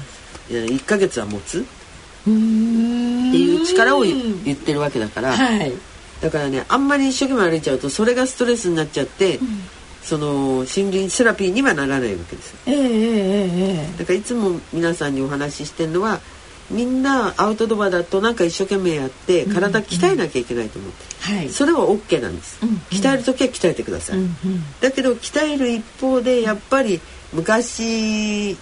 [0.50, 1.66] 1ヶ月は持つ？
[2.28, 3.30] うーん。
[3.30, 5.72] っていう力を言言ってるわけだから、はい。
[6.22, 9.40] だからねあんまり一生懸命歩いちゃうとそれがストレスになっちゃって、
[10.04, 12.60] その森林セラピーにはならないわけですよ。
[12.66, 14.00] ええええええ。
[14.00, 16.20] だからいつも皆さんにお話ししてるのは
[16.70, 21.50] みんなアウトドアだとなんか一生懸命やって体鍛えなきゃいけないと思って、はい。
[21.50, 22.76] それは OK なんです、うんうん。
[22.90, 24.64] 鍛える時は鍛えてください、うんうん。
[24.82, 27.00] だけど鍛える一方でやっぱり
[27.34, 28.58] 昔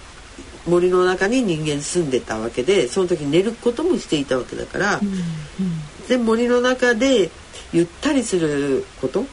[0.68, 5.00] 森の中に人間住んでたわけでその時寝ることもしていたわけだから、
[6.08, 7.30] で森の中で
[7.72, 9.24] ゆったりすること、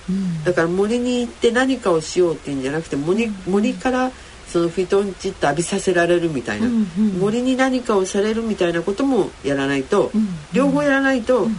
[0.43, 4.11] だから森に行って何かをしようっていうんじゃなくて森森から
[4.47, 7.07] そのフィトンチッと浴びさせられるみたいな、うんうん。
[7.19, 11.55] 森に何かをされるみたいなこともやらないと、うん両方やらないと、うん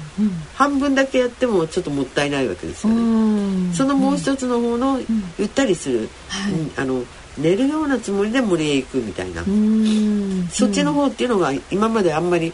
[0.54, 3.00] 半分だけやってもちょっともったいないわけですよね。
[3.00, 3.72] うん。
[3.74, 5.00] そのもう一つの方の
[5.38, 6.52] ゆったりする、はい。
[6.52, 7.04] うんあの
[7.38, 10.48] 寝るようなつもりで森へ行くみたいな、うん。
[10.48, 12.52] そっちの方っていうのが今まであんまり、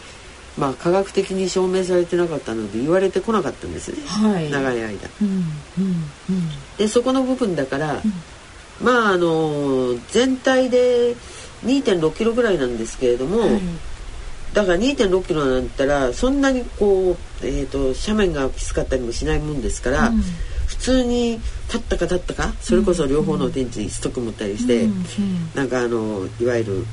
[0.59, 4.51] まあ、科学的に証明されてなかったので言われてこなかったんですね、はい。
[4.51, 5.09] 長い間。
[5.21, 6.49] うんうんうん。
[6.77, 8.03] でそこの部分だから、
[8.83, 11.15] まああの全体で
[11.65, 13.61] 2 6キロぐらいなんですけれども、はい。
[14.53, 20.21] だから2 6キロなんたらそんなにこう、えー、と斜面がきつかったりもしないもんですから、うん。
[20.21, 20.52] 普
[20.83, 25.03] 通に立ったか立ったかそれこそ両方の電池ストック持ったりして、うんうん
[25.55, 26.87] なんかあのいわゆる、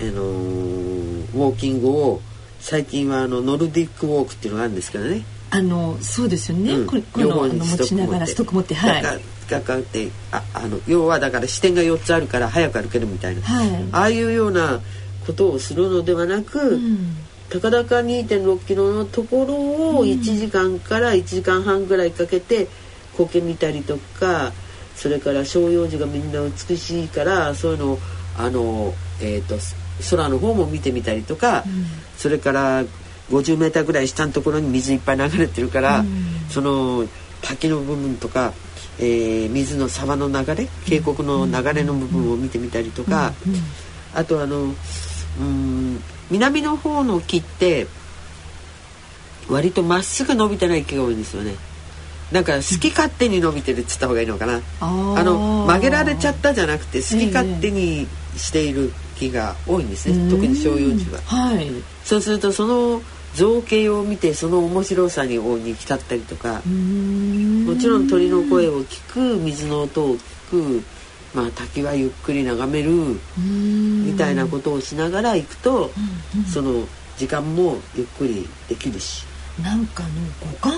[0.00, 2.20] あのウォーキングを
[2.60, 6.86] 最近はあのノルディックウォークっていうのがあるんですけどね、あのそうですよね、うん。
[6.86, 9.02] これこのあの持ちながらストック持ってはい。
[9.48, 13.68] ガってああの要はだから視点が4つあるから早く歩けるみたいな、はい。
[13.92, 14.80] ああいうような
[15.26, 17.16] ことをするのではなく、うん。
[17.50, 19.54] たかだか2 6キロのところ
[19.98, 22.68] を1時間から1時間半ぐらいかけて
[23.16, 24.52] 苔見たりとか
[24.96, 27.98] それから照葉樹がみんな美しいからそういうのを
[28.36, 29.56] あの、えー、と
[30.10, 31.64] 空の方も見てみたりとか、
[32.16, 32.84] それから
[33.30, 36.04] 50メーターぐらい下のところに水いっぱい流れてるから、
[36.48, 37.06] その
[37.42, 38.52] 滝の部分とか、
[38.98, 43.32] えー水の沢の流れ渓谷の流れの部分を見てみたりとか、
[44.14, 44.74] あとあの
[45.40, 47.86] うん南の方の木って
[49.48, 51.54] 割とまっすぐ伸びてない木が多いんですよね。
[52.32, 54.60] なんか好き勝手に伸びてるっつった方がいいのかな。
[54.80, 61.20] あの曲げられちゃったじゃなくて好き勝手にしている木が多いんですね、特に照葉樹は。
[61.26, 61.70] はい。
[62.04, 63.02] そうするとその
[63.34, 70.82] 造形を見てその面白さに大いに浸ったりとか、もちろん鳥の声を聞く水の音を聞く、
[71.34, 72.90] まあ、滝はゆっくり眺める
[73.38, 75.90] みたいなことをしながら行くと、
[76.52, 79.24] その時間もゆっくりできるし
[79.60, 80.08] なんかの
[80.40, 80.72] 五感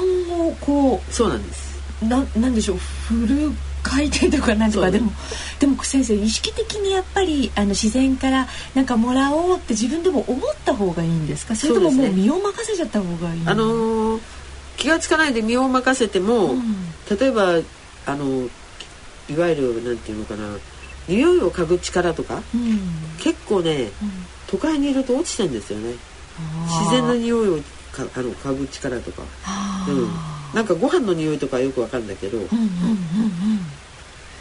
[0.49, 1.75] をこそうなんです。
[2.03, 5.13] うななんでしょうフル回転とかなんとかでも。
[5.61, 11.55] でも先生意識的にやっぱりあの自然からなんかもらおうって自分でも思った方がいいんですか？
[11.55, 14.21] それとももう身を任せちゃった方がいいあのー
[14.77, 16.57] 気がつかないで身を任せても、
[17.09, 17.61] 例えば
[18.07, 18.49] あの
[19.31, 20.59] いわゆるなんていうのかな
[21.07, 22.81] 匂いを嗅ぐ力とかうん。
[23.21, 23.93] 結構ね、
[24.49, 25.95] 都会にいると落ちてんですよね。
[26.67, 27.61] 自然の匂いを
[27.95, 30.09] かあの嗅ぐ力とか、あうん、
[30.55, 33.61] なんかご飯の匂いとかはよくわかるんだけど、ーうんうんうん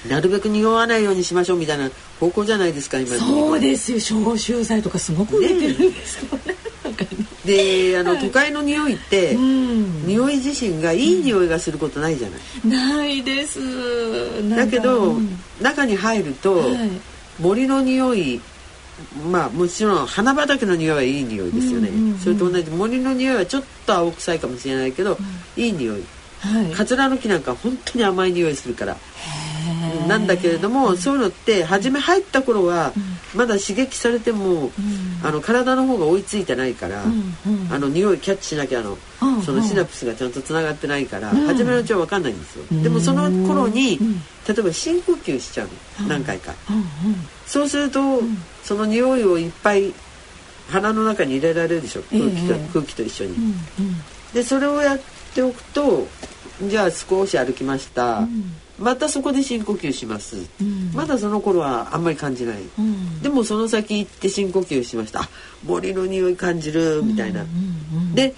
[0.09, 1.89] なるべく匂わないようにしましょうみたいな
[2.19, 3.99] 方向じゃないですか今うんそうですよ。
[4.01, 6.55] 消臭剤とかすごく売れてるんですよね。
[7.45, 10.05] であの都会の匂いって、うん。
[10.05, 13.59] 匂い自身がいい匂いがすることないじゃない、ないです。
[14.49, 15.39] だけど、うん。
[15.61, 16.89] 中に入ると、はい。
[17.39, 18.41] 森の匂い
[19.31, 25.17] まあもちろん花畑の匂いはいい匂いですよね、うんうんうんそれと同じ森の匂いはちょっと青臭いかもしれないけど、
[25.57, 26.03] いい匂い。
[26.39, 26.71] はい。
[26.71, 28.97] カツラの木なんか本当に甘い匂いするから。
[30.07, 32.93] なんだけれども、そういうのって初め入った頃は、
[33.33, 34.71] まだ刺激されても、
[35.23, 37.73] あの体の方が追いついてないから、うんうん。
[37.73, 41.47] あの匂いキャッチしなきゃあの、うんそのシナプスがちゃんとつながってないから、うん。
[41.47, 42.83] 初めのうちは分かんないんですよ、ん。
[42.83, 44.15] でもその頃に、うん。
[44.47, 45.67] 例えば深呼吸しちゃう
[46.01, 46.53] の、何回か。
[46.69, 46.85] うんうん
[47.53, 48.19] そうすると、
[48.63, 49.93] その匂いをいっぱい
[50.69, 52.01] 鼻の中に入れられるでしょ？
[52.09, 53.33] 空気と,、ええ空気と一緒に。
[53.33, 53.55] うんうん。
[54.33, 54.99] でそれをやっ
[55.35, 56.07] ておくと
[56.63, 58.27] じゃあ少し歩きました、
[58.79, 60.91] またそこで深呼吸します、ん。
[60.95, 63.21] まだその頃はあんまり感じない、うん。
[63.21, 65.21] でもその先行って深呼吸しました。
[65.21, 65.29] あ
[65.63, 67.45] 森の匂い感じるみたいな、
[68.15, 68.33] で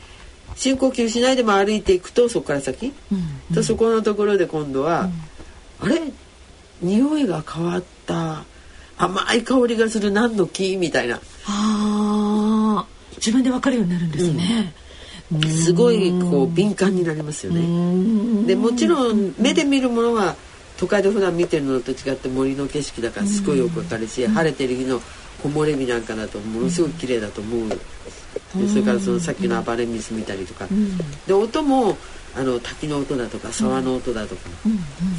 [0.58, 2.92] 深呼吸しないでも歩いていくとそこから先、
[3.54, 5.10] とそこのところで今度は、
[5.80, 6.02] あれ？
[6.82, 8.44] 匂いが変わった
[8.98, 11.16] 甘い香りがする何の木みたいな。
[11.48, 12.86] ああ
[13.18, 14.74] 自分で分かるようになるんですね。
[15.50, 18.46] すごいこう敏感になりますよね。
[18.46, 20.36] でもちろん目で見るものは
[20.78, 25.00] 都会で普段見てるのと違って森の景色だからすごいよくわかるし、晴れてる日の
[25.42, 27.78] 木漏れ日なんかだとものすごく綺麗だと思う、で
[28.68, 30.68] それからそのさっきの暴れ水見たりとか、
[31.26, 31.98] で音も
[32.36, 34.42] あの滝の音だとか沢の音だとか、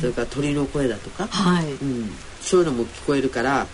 [0.00, 1.72] それから鳥の声だとか、はい。
[1.72, 2.10] うん、
[2.46, 3.66] そういうのも聞こえるから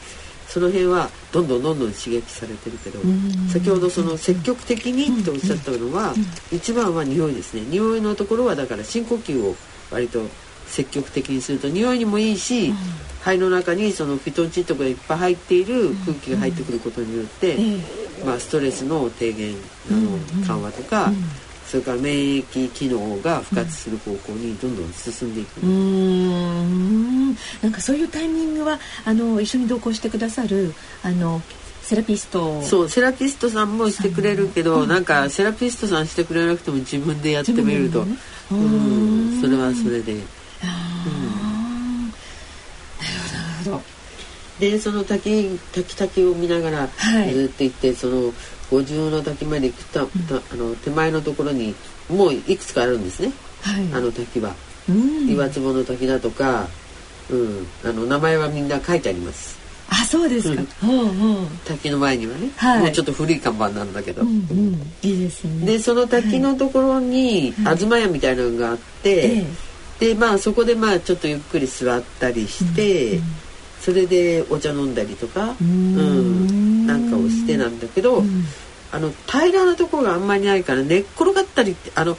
[0.48, 2.98] その辺はどんどんどんどん刺激されてるけど、
[3.50, 6.12] 先ほどその積極的にっておっしゃったのは、
[6.52, 7.62] 一番は匂いですね。
[7.62, 9.56] 匂いのところはだから深呼吸を
[9.90, 10.20] 割と
[10.66, 12.70] 積極的にすると匂いにもいいし、
[13.20, 17.56] 肺の中にそのフィトンチッドがいっぱい入っている空気が入ってくることによって、
[18.26, 19.54] まあ、ストレスの低減
[19.90, 21.12] あの緩和とか、
[21.72, 25.62] それから免疫機能が復活する方向にどんどん進んでいく。
[25.62, 27.28] うーん。
[27.62, 31.40] なんかそういうタイミングはあの一緒に同行してくださるあの
[31.80, 32.60] セラピスト。
[32.60, 38.04] そうセラピストさんもしてくれるけど、なんかセラピストさんしてくれなくても自分でやってみると、
[38.50, 39.40] 自分うん。
[39.40, 40.12] それはそれで。
[40.12, 40.24] なる
[43.64, 43.82] ほど
[44.60, 47.32] でその滝滝滝を見ながらはい。
[47.32, 48.34] ずっと行って、その
[48.72, 51.74] 五重の滝まで行くと、とあの手前のところに
[52.08, 53.30] もういくつかあるんですね、
[53.60, 53.84] はい。
[53.92, 54.54] あの滝は。
[54.88, 55.28] うん。
[55.28, 56.66] 岩壺の滝だとか、
[57.30, 59.60] うん、あの名前はみんな書いてあります。
[59.90, 60.62] あそうですか。
[60.84, 60.90] うん。
[61.00, 62.80] うん滝の前にはね、はい。
[62.80, 64.74] もうちょっと古い看板なんだけど、うんうん。
[65.02, 65.66] いいですね。
[65.66, 69.46] でその滝のところに東屋みたいなのがあって、え
[70.00, 73.20] でまあそこでまあちょっとゆっくり座ったりして、
[73.80, 76.61] それでお茶飲んだりとか、うん
[77.56, 78.22] なんかをしてなんだけど、
[78.92, 82.16] あの平らなところがあんまりないから寝っ転がったりってあの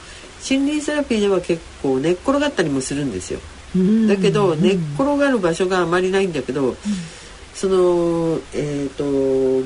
[0.48, 3.40] 森林セラピーでは結構寝っ転がったりもするんですよ。
[3.76, 4.08] うん。
[4.08, 6.76] だけど寝っ転がる場所があまりないんだけど、
[7.54, 9.04] そのえっ、と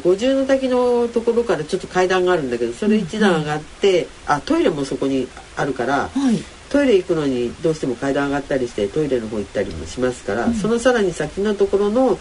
[0.05, 6.39] 五重の滝のところからちょっと階段があるんだけどそれ一段上がって、あトイレもそこにあるから、はい。
[6.69, 12.19] トイレ行くのにどうしても階段上がったりしてトイレの方行ったりもしますから、そのさらに先のところの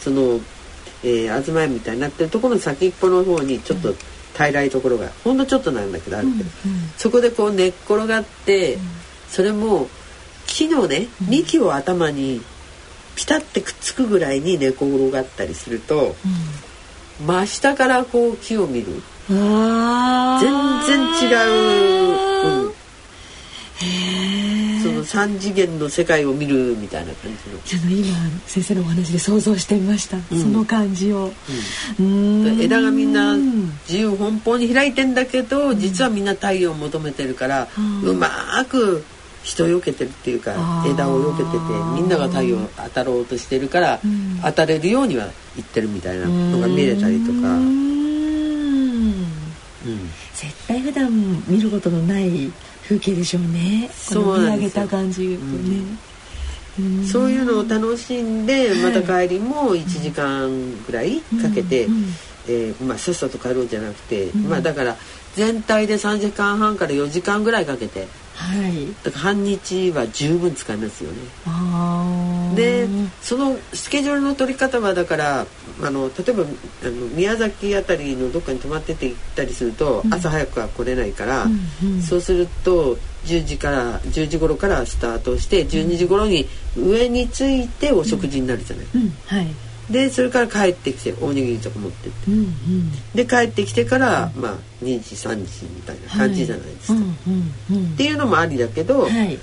[0.00, 0.40] その、
[1.06, 3.94] えー、東屋みたいになってるところの先っぽの方にちょっと
[4.34, 6.28] 平らいところがほんのちょっとなんだけどある。
[6.36, 6.50] けど、
[6.96, 8.76] そこでこう寝っ転がって、
[9.28, 9.88] それも
[10.46, 12.42] 木のね幹を頭に
[13.14, 16.16] ピタッてくっつくぐらいに寝転がったりすると、
[17.24, 19.00] 真下からこう木を見る。
[19.28, 20.52] あ全
[20.86, 22.65] 然違う、うん、
[25.16, 27.58] 三次元の世界を見るみたいな感じの。
[27.60, 28.14] ちょっと今
[28.46, 31.32] 先生のお話で想像してみました、その感じを、
[31.98, 32.60] うん。
[32.60, 37.66] 枝がみんな自由奔放に開いてんだけど、実はみんな太陽を求めてるから、
[38.04, 39.06] うまーく
[39.42, 41.56] 人よけてるっていうか枝をよけてて
[41.94, 44.00] みんなが太陽当たろうとしてるから、
[44.44, 47.70] 当たれるようには言ってるみたいなのが見れたりとか、ううん
[49.22, 49.30] ん。
[50.34, 51.10] 絶対普段
[51.48, 52.52] 見ることのない
[52.88, 53.90] 風景でしょうね。
[53.92, 55.82] そう見上げた感じとね、
[56.78, 57.06] うん。
[57.06, 60.48] そういうのを楽しんでまた帰りも1時間
[60.86, 61.88] ぐらいかけて、
[62.48, 64.96] えーまあ、さっさと帰ろうじゃなくて、まあだから
[65.34, 68.86] 全体で3時間半から4時間ぐらいかけてはい。
[69.02, 71.18] だから半日は十分使いますよね。
[71.46, 72.54] あー。
[72.54, 72.86] で
[73.20, 75.46] そのスケジュールの取り方はだから
[75.82, 76.46] あの例えばあ
[76.86, 81.46] の宮崎あたりのどっかに泊まってて行ったりすると、朝早くは来れないから、
[82.06, 88.86] そうすると10時から10時頃からスタートして12時頃に上に着いてお食事になるじゃない。
[88.94, 89.46] うんはい。
[89.90, 92.30] でそれから帰ってきておにぎりとか持ってって。
[92.30, 92.92] うんうん。
[93.14, 96.94] で帰ってきてから、まあ2時3時みたいな感じじゃないですか。
[96.94, 97.06] うんっ
[97.70, 97.96] うんうん。
[97.96, 99.38] ていうのもありだけど、はい。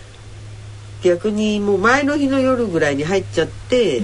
[1.03, 4.01] 逆にもう前の日の夜ぐらいに入っちゃって、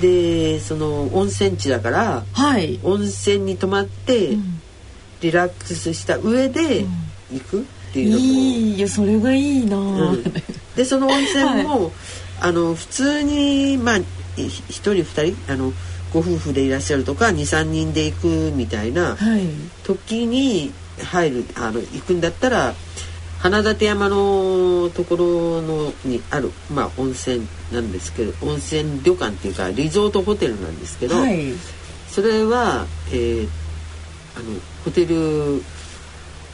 [0.00, 2.78] でその温泉地だからはい。
[2.82, 4.36] 温泉に泊まって
[5.20, 6.84] リラックスした上で
[7.32, 10.22] 行くっていうのも、いいよそれがいいな、うん。
[10.74, 11.92] でその温泉も、
[12.40, 14.02] あの普通にまあい
[14.36, 15.72] 一人二人あの
[16.12, 19.42] ご夫婦でいらっしゃるとか23人で行くみたいなはい。
[19.84, 22.74] 時に入るあの行くんだったら
[23.38, 31.52] 花立山のところのにある、まあ、温泉なんですけど温泉旅館っていうかリゾートホテルなんですけど、はい。
[32.08, 33.48] それは、えー
[34.36, 34.44] あの
[34.84, 35.62] ホテル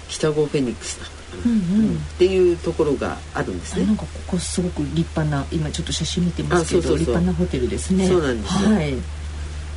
[0.09, 1.97] 北郷フェニックスだったかな、うんうん。
[1.97, 3.83] っていうところがあるんですね。
[3.83, 3.97] あなん。
[3.97, 6.99] かここすごく立派な今ちょっと写真見てますけどあそうそうそう。
[6.99, 8.07] 立派なホテルですね。
[8.07, 8.71] そうなんですよ。
[8.71, 8.95] はい。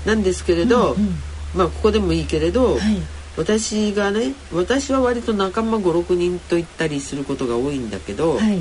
[0.06, 1.16] なんですけれど、うんうん。
[1.56, 3.02] まあここでもいいけれど、はい
[3.38, 8.60] 私がね私は割と仲間56人と行ったりすることが多いんだけど、はい。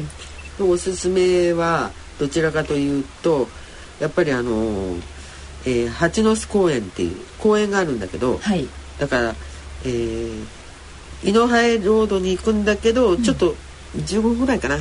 [0.61, 3.49] おすすめはどちらかというと
[4.01, 4.97] やっぱりあの、
[5.65, 8.69] えー蜂の巣公園っていう公園があるんだけど、はい。
[8.99, 9.35] だから、
[9.85, 10.45] えー、
[11.23, 13.55] 井の原ロードに行くんだけど、ちょっと
[13.97, 14.77] 15分ぐらいかな、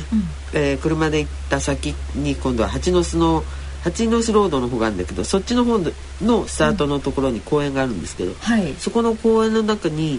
[0.52, 3.44] えー車で行った先に今度は蜂の巣の
[3.84, 5.78] 八ノ巣ロードの方があるんだけどそっちの方
[6.22, 8.74] のスタートのところに公園があるんですけど、はい。
[8.78, 10.18] そこの公園の中に、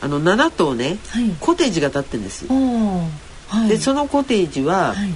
[0.00, 1.30] あの7棟ね、はい。
[1.38, 2.46] コテージが建ってるんです。
[2.48, 3.68] はい。
[3.68, 5.10] でそのコテージは、はい。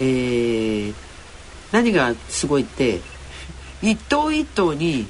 [0.00, 0.94] えー
[1.74, 3.00] 何がすごいって
[3.82, 5.08] 一棟一棟に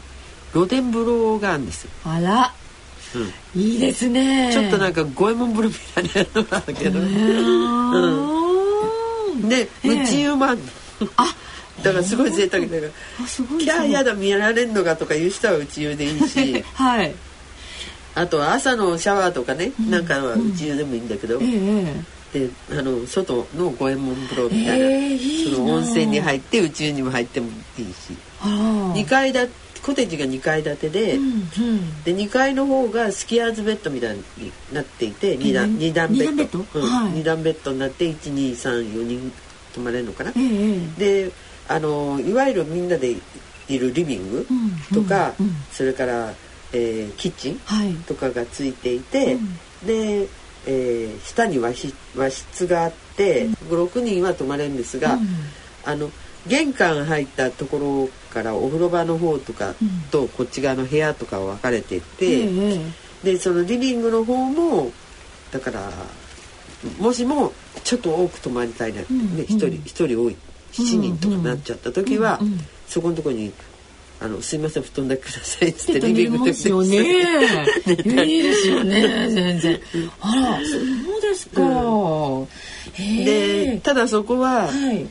[0.52, 1.90] 露天風呂があるんですよ。
[2.04, 2.54] あら。
[3.14, 3.60] うん。
[3.60, 4.50] いいですね。
[4.50, 7.02] ちょっとなんか五右衛門風呂みたいなのなんだけど、う
[9.36, 9.48] ん。
[9.48, 10.02] でええ。
[10.02, 10.64] 内湯もあるの、
[11.18, 11.26] あ
[11.82, 12.80] だからすごい贅沢だから
[13.58, 16.64] キャーやだ見られんのかとかいう人は内湯でいいし。
[16.74, 17.14] はい。
[18.14, 27.48] あとは朝のシャワーとかね、なんかは内湯でもいいんだけど、ええであの外の五右衛門風呂みたいな、ええいいなその温泉に入って宇宙にも入っても
[27.78, 28.16] いいし。
[28.40, 28.54] あら
[28.94, 29.46] 2階だ
[29.82, 32.04] コテージが2階建てで、うんうん。
[32.04, 35.68] で2階の方がスキヤーズベッドみたいになっていて2段え。
[35.68, 36.30] 二段ベッド。
[36.30, 36.80] 二段ベッド？
[36.80, 36.88] うん。
[36.88, 37.12] はい。
[37.12, 39.32] 二段ベッドになって1234人
[39.74, 41.24] 泊まれるのかな、ええ。
[41.24, 41.32] で
[41.68, 43.16] あのいわゆるみんなで
[43.68, 46.32] いるリビングうんとか、うんうんそれから、
[46.72, 47.94] えーキッチンはい。
[48.06, 49.36] とかがついていて、
[49.84, 50.28] で、
[50.66, 55.26] えー下に和室和室があって、6人は泊まれるんですが、うん。
[55.84, 56.10] あの
[56.46, 59.74] 玄関入ったところからお風呂場の方とか
[60.10, 62.80] とこっち側の部屋とか分かれていて、ええ
[63.24, 64.92] でそのリビングの方も
[65.50, 65.90] だから
[66.98, 67.52] もしも
[67.82, 70.36] ちょっと多く泊まりたいな、ねん一人一人多い
[70.74, 73.50] 7人とかなっちゃった時は、うんうんそこのとこに
[74.20, 76.96] 「あのすいません布団だけください」っつってリビングでますよね。
[78.26, 79.80] いいですよね、 全然。
[80.20, 81.62] あら、そうですか。
[82.92, 83.80] へでえ。
[83.82, 85.06] ただそこは、はい。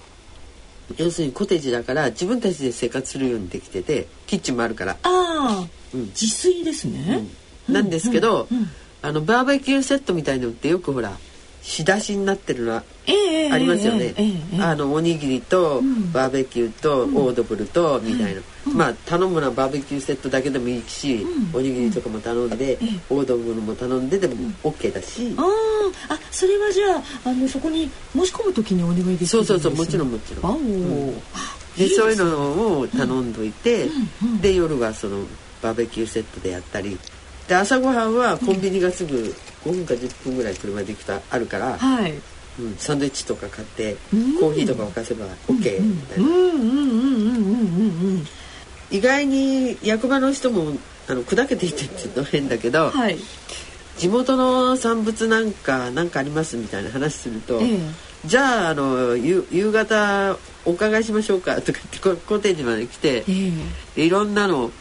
[0.98, 4.92] 要するにコテージだから自分たちで生活するようにできててキッチンもあるから。
[4.92, 7.26] ああ、うん自炊ですね。
[7.68, 8.70] なんですけど、うんうん
[9.02, 11.18] あのバーベキューセットみたいのってよくほら
[11.64, 14.14] 仕出しになってるのはええありますよね、
[14.60, 16.12] あのおにぎりとん。
[16.12, 18.42] バーベキューとオードブルとみたいな、
[18.74, 22.78] まあ頼むのはバーベキューセットだけでもいいし、おにぎりとかも頼んで、
[23.10, 25.44] オードブルも頼んででも OK だし、あ
[26.10, 29.40] あ、あ、それはじゃあ、あの、そこに申し込むときにお願いできるんですね。
[29.40, 31.14] そうそうそうもちろんもちろん。
[31.78, 33.90] でそういうのを頼んどいて、
[34.42, 35.24] で夜はその
[35.62, 36.98] バーベキューセットでやったり。
[37.48, 39.36] で朝ごはんはコンビニがすぐ
[39.66, 42.14] 5分か10分ぐらい車で行くとあるから、はい。
[42.60, 46.28] うん、サンドイッチとか買って、うんコーヒーとか沸かせば OK みたいな、
[48.92, 52.92] 意外に役場の人もあの砕けていてって言うと変だけど、うん。
[52.92, 53.18] はい。
[53.98, 63.52] 地元の産物なんかなんかありますみたいな話すると、ええじゃああの夕夕方お伺いしましょうかとかってココテージまで来て、え
[63.96, 64.72] でいろんなの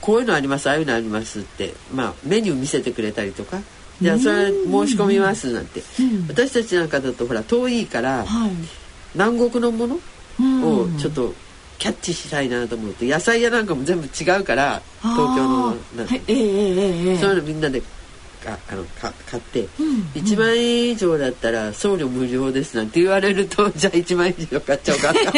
[0.00, 3.60] こういうのありますああいうのありますって、まあ、メニュー見せてくれたりとか
[4.00, 6.26] じゃあそれ申し込みますなんて、うん。
[6.28, 8.24] 私たちなんかだとほら遠いから。
[9.14, 9.94] 南国のもの
[10.66, 10.98] をうん。
[10.98, 11.34] ちょっと
[11.78, 19.66] キャッチしたいなと思うと野菜屋なんかも全部違うから東京のあなんかーはい、ええええええそういうのみんなでかあのか買って、ん。
[20.14, 25.20] 1万円以上だったら送料無料ですなんて言われると じゃあ1万円以上買っちゃおうかな。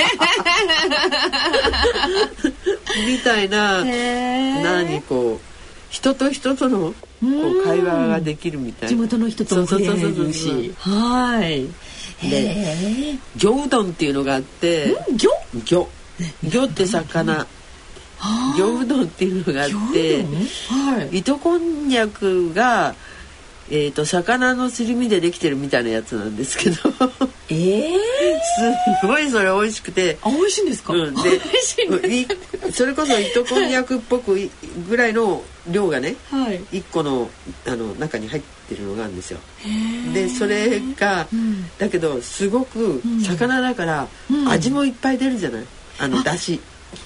[3.06, 5.46] みたいな何こう
[5.90, 8.96] 人と人とのこう会話ができるみたいな。
[8.96, 10.74] 地元の人とも触れ合えるし。
[10.76, 11.68] はい。
[12.28, 14.96] で魚うどんっていうのがあって
[15.64, 15.86] 魚魚
[16.42, 17.46] 魚って魚。
[18.56, 20.24] 魚うどんっていうのがあって
[20.68, 21.18] はい。
[21.18, 22.94] 糸こんにゃくが
[23.74, 26.76] えー、と魚のすり身でできてるみたいなやつなんですけど。
[26.76, 26.90] す
[27.48, 27.98] ええ
[29.02, 32.26] ごいそれ美味しくて、あ美味しいんですか、うん、でい
[32.70, 34.50] それこそ糸こんにゃくっぽくい
[34.88, 36.60] ぐらいの量がねはい。
[36.64, 37.30] 1個の
[37.66, 39.38] あの中に入ってるのがあるんですよ。
[40.12, 41.66] でそれが、ん。
[41.78, 44.48] だけどすごく魚だからうん。
[44.50, 45.64] 味もいっぱい出るじゃない？
[45.98, 46.60] あのだし。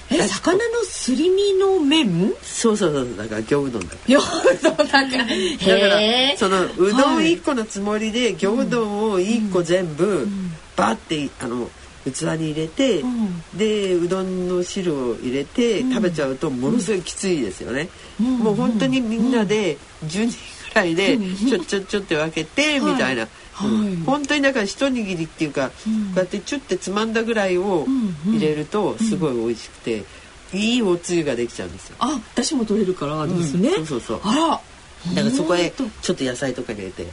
[0.09, 2.33] え魚のすり身の麺？
[2.41, 4.13] そうそうそうだから魚うどんだから。
[4.13, 5.07] よそうだから。
[5.07, 10.27] だからそのうどんはい1個のつもりで魚うどんを1個全部
[10.75, 11.69] バーってあの
[12.05, 13.41] 器に入れて、ん。
[13.53, 23.29] でうどんの汁を入れて食べちゃうとものすごいきついですよね、もう本当にみんなで10人ぐらいでちょちょちょって分けてみたいな、はい
[23.63, 24.03] うん。
[24.05, 25.73] 本当にだから一握りっていうか、こ
[26.15, 27.85] うやってチュッてつまんだぐらいを
[28.25, 30.03] 入れるとすごい美味しくて、
[30.53, 31.95] いいおつゆができちゃうんですよ。
[31.99, 33.85] あ出汁も取れるからですね、うん。
[33.85, 34.29] そうそうそう。
[34.29, 34.61] あら。
[35.13, 37.05] だからそこへちょっと野菜とか入れて、う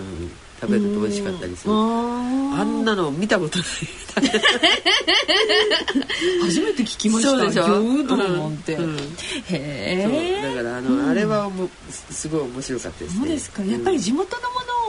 [0.00, 0.30] ん、
[0.62, 1.74] 食べると美味しかったりする。
[1.74, 1.76] あ
[2.60, 3.66] あんなの見たことない。
[3.66, 3.82] ー
[6.46, 7.30] 初めて聞きました。
[7.30, 7.62] そうでしょ？
[7.64, 8.84] 魚うどんなんて、うん。
[8.84, 8.98] うん。
[8.98, 9.02] へ
[9.50, 13.18] えだからあの、あれはもうすすごい面白かったですね。
[13.18, 13.64] そうですか。
[13.64, 14.42] やっぱり地元の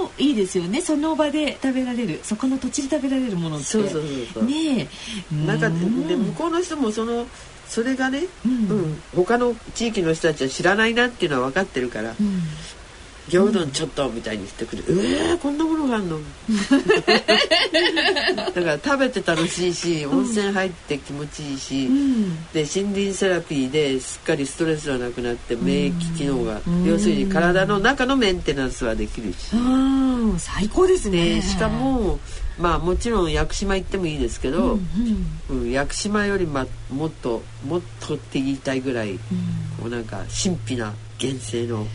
[0.04, 0.80] もいいですよね。
[0.82, 2.20] その場で食べられる。
[2.22, 3.66] そこの土地で食べられるものって。
[3.66, 4.88] そうそうそうね
[5.32, 5.36] え。
[5.36, 5.76] なんかで
[6.16, 7.26] 向こうの人もその
[7.68, 8.92] それがね、ううん。
[8.94, 12.14] ん他の地域の人たちは知らないなっていうのは分かってるから
[13.28, 16.20] うん「餃子丼ちょっと」みたいにしてくる「えー、こんなものがあるの?」
[18.54, 22.36] だから食べて楽しいし温泉入って気持ちいいし、うん。
[22.54, 26.86] で森林セラピーですっかりストレスはなくなって免疫機能が、うん。
[26.86, 31.36] 要するに体の中のメンテナンスはできるし、ああ最高ですね。
[31.36, 32.20] でしかも
[32.60, 34.88] まあもちろん屋久島行ってもいいですけど、うん
[35.50, 35.62] うん。
[35.64, 39.20] うん、屋久島より、ま、もっともっとって言いたいぐらい
[39.80, 41.86] こうなんか神秘な原生の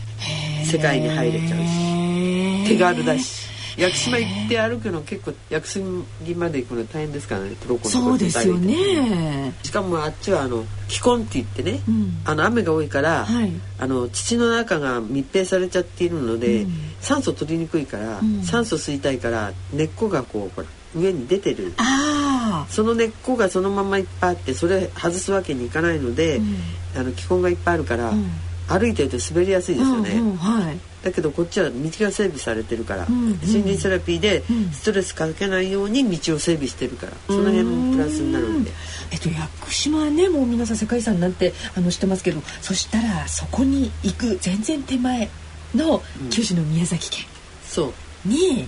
[0.65, 2.67] 世界に入れちゃうし。
[2.67, 3.49] 手軽だし。
[3.77, 7.55] 屋久島行って歩くの結構屋久島まで行くの大変ですからね。
[7.61, 9.53] トロコのそうですよね。
[9.63, 12.21] しかもあっちはあの気根って言ってね、うん。
[12.25, 13.51] あの雨が多いから、はい。
[13.79, 16.71] あの土の中が密閉されちゃっているので、うん。
[16.99, 18.43] 酸素取りにくいから、うん。
[18.43, 21.73] 酸素吸いたいから根っこがこうほら上に出てる。
[21.77, 26.55] あその根っこがそのままいっぱいあってそれ外すわけにいかないので、うん。
[26.97, 28.29] あの気根がいっぱいあるから、うん
[28.69, 30.77] 歩いてると滑りやすいあですよね、うんうんはい。
[31.03, 33.29] だけどこっちは道が整備されてるから、うんうん。
[33.39, 34.69] 森林セラピーでうん。
[34.71, 38.71] ストレスかけないように道を整備してるから、その辺もプラスになるんで。
[39.11, 45.29] えっと屋久島はねもう皆さん世界遺産なんてあの知ってますけどそしたらそこに行く全然手前
[45.73, 47.25] のうん九州の宮崎県。
[47.67, 47.93] そ
[48.25, 48.67] う、に、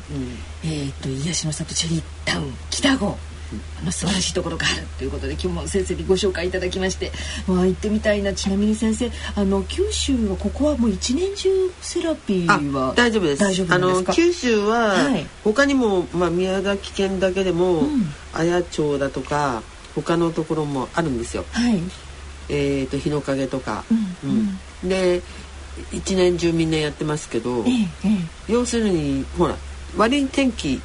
[0.64, 0.70] うん。
[0.70, 3.18] えっと癒しの里チェリータウン北郷
[3.82, 7.12] あの素晴らしいところがあるということで今日も先生にご紹介いただきまして
[7.48, 8.34] まあ行ってみたいな。
[8.34, 11.50] ちなみに先生あの九州はここはもう一年中
[11.82, 13.40] セラピーはあ大丈夫です。
[13.40, 15.26] 大丈夫あの九州は、はい。
[15.44, 18.14] 他にも、まあ、宮崎県だけでも、うん。
[18.34, 19.62] 綾町だとか
[19.94, 21.46] 他のところもあるんですよ。
[21.52, 21.80] はい。
[22.50, 23.84] えー、と日の影とか、
[24.24, 24.90] うんうん。
[24.90, 25.22] で
[25.92, 28.10] 一年中みんなやってますけど、ええ
[28.50, 28.52] え。
[28.52, 29.56] 要するにほら
[29.98, 30.82] 割に天気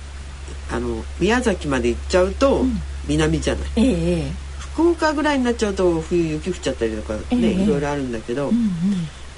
[0.70, 2.80] あの宮崎まで行っちゃうと、うん。
[3.08, 3.68] 南じゃない。
[3.76, 8.58] え福岡ぐらいになっちゃうと冬雪降っちゃったりとかね、ええいろいろあるんだけど、うんう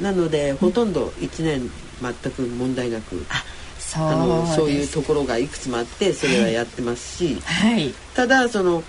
[0.00, 0.02] ん。
[0.02, 3.44] なのでほとんど1年全く問題なく、あ
[3.78, 7.92] そうあのそういうところがいくつもあってそれはやってますし、はい。
[8.14, 8.82] ただその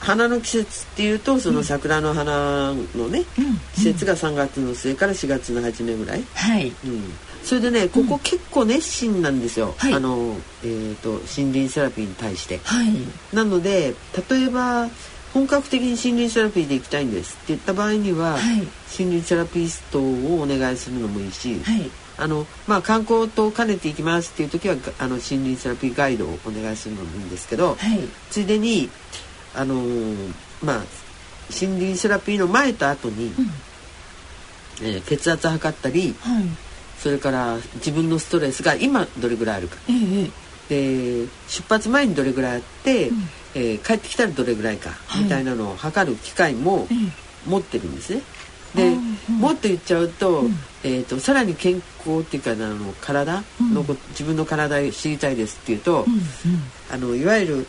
[0.00, 3.58] 花の季節っていうとその桜の花のね、うん。
[3.74, 6.68] 季節が3月の末から4月の初めぐらい、はい。
[6.84, 7.12] うん、
[7.44, 9.94] それでねここ結構熱心なんですよ、はい。
[9.94, 12.60] あの、えー、と森林セラピーに対して。
[12.64, 12.94] はい。
[13.32, 13.94] なので
[14.30, 14.88] 例えば
[15.32, 18.56] 本格的に森林セラピーで行きたいんですって言った場合には、はい。
[18.98, 21.90] 森林セラピストをお願いするのもいいし、はい。
[22.20, 28.00] あのまあ、観光と兼ねて行きますっていう時はがあの森林セラピーガイドをお願いするのもいいんですけど、はい。
[28.30, 28.90] ついでに
[29.54, 30.82] あのーまあ
[31.50, 33.32] 森林セラピーの前と後に、
[34.82, 36.44] えー血圧測ったりはい
[37.02, 39.76] それから自分のストレスが今どれぐらいあるか。
[40.68, 43.28] で出発前にどれぐらいあって、うん。
[43.54, 45.22] えー帰ってきたらどれぐらいか、はい。
[45.24, 46.94] みたいなのを測る機械もえ
[47.48, 48.20] 持ってるんですね。
[48.74, 49.38] あで、ーうん。
[49.38, 50.56] もっと言っちゃうと,、うん。
[50.84, 53.42] えー、とさらに健康っていうかあの体
[53.72, 56.22] のこ、自分の体を知りたいですっていうと、うんうん。
[56.90, 57.66] あのいわゆる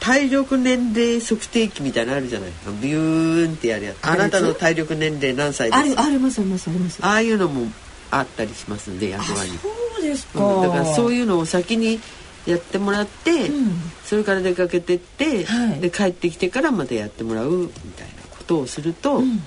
[0.00, 2.50] 体力年齢測定器みたいなのあるじゃない。
[2.82, 4.06] ビューンってやるやつ。
[4.06, 5.96] あなたの体力年齢何歳あるです？
[5.96, 6.98] かありますありますあります。
[7.02, 7.66] ああいうのも
[8.10, 9.58] あったりしますんで役場に。
[9.58, 12.00] そうですか、うんだからそうういうのを先に
[12.46, 13.72] やってもらって、うん。
[14.04, 15.80] それから出かけてって、はい。
[15.80, 19.38] で帰ってきてからまたやってもらうみたいなことをすると、んうん。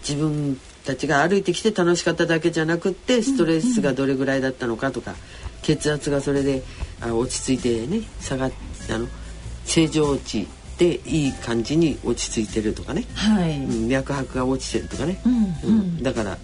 [0.00, 5.14] 自分たちが歩いてきて楽しかっただけじゃなくってストレスがどれぐらいだったのかとか、
[5.62, 6.62] 血圧がそれで
[7.00, 8.52] あ落ち着いてね下がっ
[8.90, 9.06] あの
[9.64, 10.46] 正常値
[10.78, 15.78] でいい感じに落ち着いてるとかね、はい、うん脈拍が落ちてるとかね、うんうん。
[15.78, 16.36] うんだから、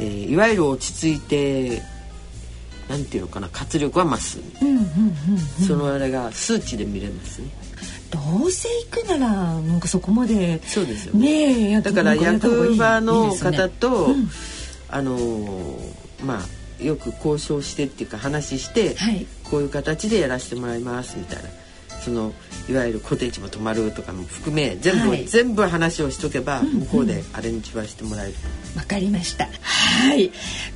[0.00, 1.82] えーいわゆる落ち着いて
[2.88, 4.40] なんていうのかな活力は増す。
[4.60, 7.48] うんうんうんうんそのあれが数値で見れますね。
[8.10, 11.14] どうせ行くならなんかそこまでそうですよ。
[11.14, 14.30] ねえやっだから役場の方と、うん
[14.88, 21.48] あのーまあよく交渉してっていうか話して、はいこういう形でやらせてもらいますみたいな。
[22.04, 22.32] その
[22.68, 28.34] いわゆるコテージも泊まるとかも含め全部、はい全部話をしとけば、んうん向こうでアレンジはしてもらえる。
[28.76, 29.44] わかりました。
[29.44, 30.26] はい。
[30.26, 30.32] わ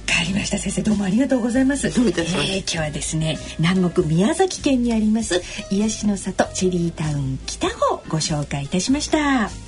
[0.07, 1.95] かりました先生どうもありがとうございます。
[1.95, 9.67] どういたしましてえー今日はですね南国宮崎県にあります癒しの里チェリータウン北をご紹介いたしました。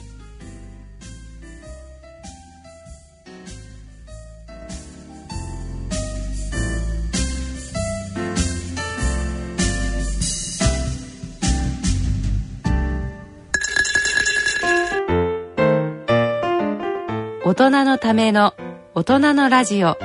[17.50, 18.54] 大人のための
[18.94, 19.98] 大人のラジオ。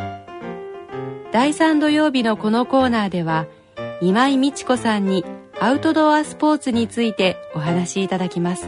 [1.31, 3.45] 第3土曜日のこのコーナーでは
[4.01, 5.23] 今井美智子さんに
[5.61, 8.67] アウトドアスポーツについてお話しいただきます。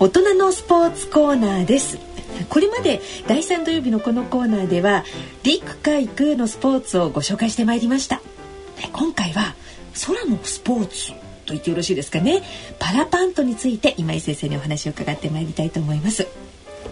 [0.00, 2.00] 大人のスポーツコーナーです。
[2.48, 5.04] これまで第3土曜日のこのコーナーでは
[5.44, 8.20] 陸海空のスポーツをご紹介してまいりました。
[8.92, 9.54] 今回は
[10.08, 11.27] 空のスポーツ。
[11.48, 12.42] と言ってよろしいですかね。
[12.78, 16.28] パラパントについて今井先生にお話を伺ってまいりたいと思います。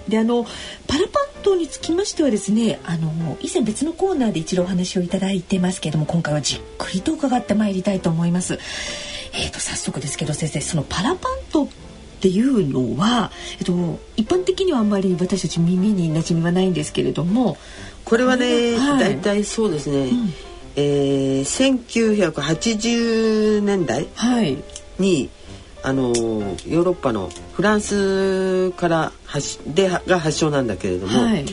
[0.09, 0.45] であの
[0.87, 8.59] パラパントにつきましてはですねあの以前別のコーナーで一度お話をいただいてますけれども今回はじっくりと伺ってまいりたいと思います。
[9.33, 11.69] えーと早速ですけど先生そのパラパントっ
[12.19, 13.73] ていうのは、えっと、
[14.17, 17.59] 一般的にはあんまり私たち耳に馴染みはないんですけれども
[18.07, 20.33] これはね、はい、大体そうですね、うん、
[20.77, 25.31] えー、1980年代に、はい、
[25.83, 31.47] あのヨーロッパのフランスから発でが発祥なんだけれども、はい、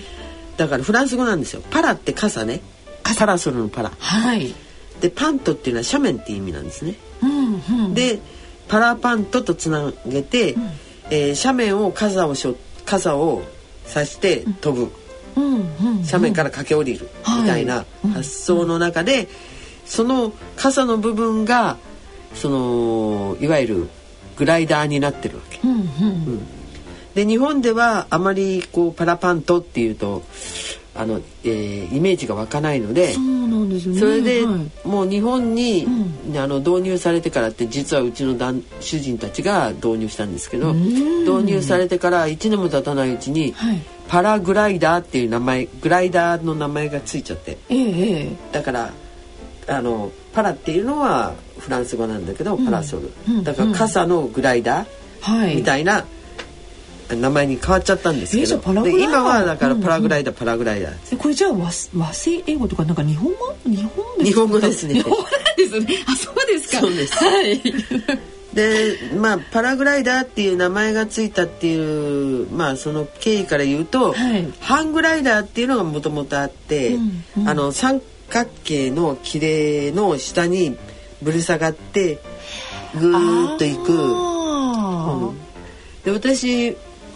[0.58, 1.62] だからフランス語なんですよ。
[1.72, 2.62] パラって傘ね。
[3.04, 3.92] パラソルのパラ。
[3.98, 4.54] はい、
[5.02, 6.96] でパントっていうのは斜面っていう意味なんですね。
[7.22, 8.20] うんうん、で
[8.68, 10.64] パラパントとつなげて、うん、
[11.12, 12.56] えー、斜面を傘をしょ
[12.86, 13.44] 傘を
[13.86, 14.88] さして飛ぶ、うん。
[14.88, 14.94] うん、
[15.36, 17.10] 斜面から駆け下りる
[17.42, 19.28] みたいな発想の中で、
[19.86, 21.78] その傘の部分が
[22.36, 23.90] そのいわゆる
[24.36, 25.60] グライダーになってるわけ。
[25.64, 26.48] うんうん、
[27.14, 30.24] で日本ではあまりこうパラパントっていうと
[30.96, 38.36] あの、えー、イメージが湧かないのでそうなんです、ね、それで、はい、もう日本に、うん、あの導入されてからって実はうちの
[38.80, 48.94] 主人たちが導入したんですけど導入されてから1年も経たないうちに、はい、パラグライダーっていう名前グライダーの名前がついちゃって、ええ、だから
[49.68, 56.06] あのパラっていうのはフランス語なんだけど、パラソル、うん、だから傘のグライダーみたいな、
[57.10, 61.18] 名前に変わっちゃったんですけど、で今はだからパラグライダー、パラグライダー。
[61.18, 63.56] これじゃあ和和製英語とかなんか日本語？
[63.66, 64.96] 日本日本語ですね。
[64.96, 66.04] 日本語なんですね。
[66.08, 66.80] あそうですか。
[66.82, 67.24] そうです。
[67.24, 67.62] はい
[68.54, 77.24] でまあパラグライダーっていう名前がついたっていうまあその経緯から言うと、はい、ハングライダーっていうのがもともとあって、うん。
[77.38, 80.78] うん、あの三角形の切れの下に
[81.22, 82.20] ぶる下がって
[83.00, 85.38] ぐーっといく、うん、
[86.04, 86.76] で私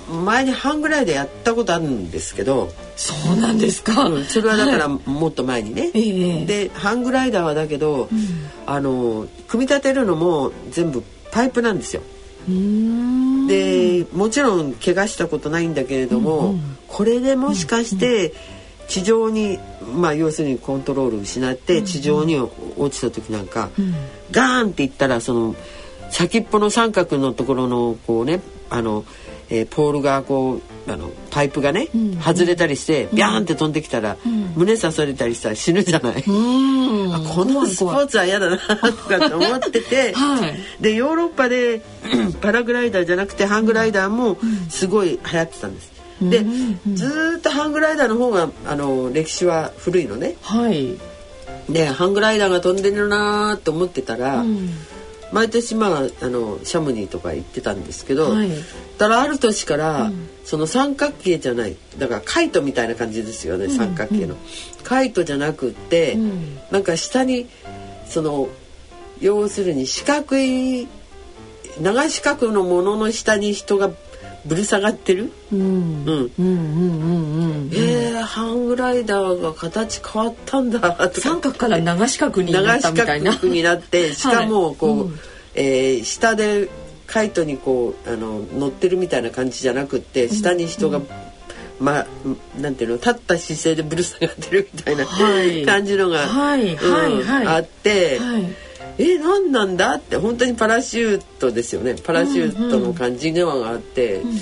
[0.10, 8.10] 前に半ぐらいでやったことあるんですけどそうなんですか、うん、それはだからもっと前にね、はい、でハングライダーはだけど、うん、
[8.66, 12.01] あの組み立てるのも全部パイプなんですよ。
[13.47, 18.34] でもちろん怪我したことないんだけれども、うんうん、これでもしかして
[18.88, 19.59] 地上に
[19.93, 23.93] まあ要するにコントロール失って地上に落ちた時なんか、うん、
[24.32, 25.55] ガーンっていったらその
[26.09, 29.03] 先っぽの三角のところのこうねあの
[29.49, 36.14] えー、ポールがこうあのパイプがね、うん、外れたりして、ビャーンって飛んできたら、うん、胸刺されたりしたら死ぬじゃない。
[36.18, 41.82] あこのスポーツは嫌だなとかって思ってて、 はい、でヨーロッパで
[42.42, 44.38] パラグライダーじゃなくてハングライダーも
[44.70, 45.92] すごい流行ってたんです。
[46.22, 46.46] で、
[46.94, 50.36] ずっとハングライダーの方があの歴史は古いのね。
[50.42, 50.96] はい、
[51.70, 54.70] でハングライダーが飛んでるなと思ってたら、うん。
[55.32, 58.50] 毎年まああのシャムニーとか行ってたんですけど、はい、
[58.98, 64.39] だからある年から、うん、その三角形じゃないだからカイトみたいな感じですよね、うん、三角形の、うん、
[64.82, 67.48] カイトじゃなくって、うん、なんか下に
[68.08, 68.48] その
[69.20, 70.88] 要するに四角い
[71.82, 73.91] 長四角のものの下に人が
[74.45, 75.34] ぶる下がってる？
[75.52, 75.60] うん。
[75.60, 75.68] うん。
[75.68, 77.70] うんうんうんうん。
[77.74, 80.80] ええー、ハングライダーが形変わったんだ
[81.10, 83.32] と三角から長四角になったみたいな。
[83.32, 85.20] 長四角になって、しかもこう、はいうん、
[85.56, 86.70] えー、下で
[87.08, 91.08] カイトにこうあの乗ってるみたいな感じじゃなくって下に人が、うん、
[91.80, 92.08] まあ
[92.60, 98.20] なんていうの立った姿勢でぶる下がってるみたいな、はい、感じのが、はいはいはい、あって。
[98.20, 98.43] はい。
[98.99, 101.95] え何なんだって本当にパラシュートですよね。
[102.03, 104.38] パラシュートの感じではあって、うんうん、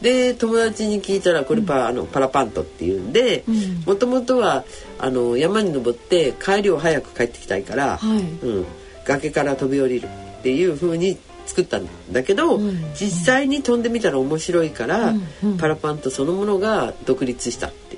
[0.00, 3.44] で友達に聞いたらこれパ,、あのパラパントっていうんで
[3.86, 4.64] もともとは
[4.98, 8.66] あの山に登って帰りを早く帰ってきたいから、はい、うん、
[9.04, 10.08] 崖から飛び降りる
[10.40, 11.16] っていう風に
[11.52, 15.28] 作ったんだけど、うん、実際に飛んでみたら面白いから、うん。
[15.42, 17.96] うん、パラパントそのものが独立したって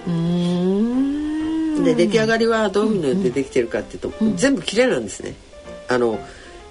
[1.85, 5.35] で出来上がりはどういうふうにでできてるかっていうと、全部綺麗なんですね。
[5.89, 6.19] あの、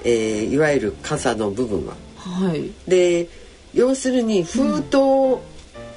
[0.04, 1.96] えー、いわゆる傘の部分は。
[2.18, 3.30] はい、で
[3.74, 4.98] 要するに封筒、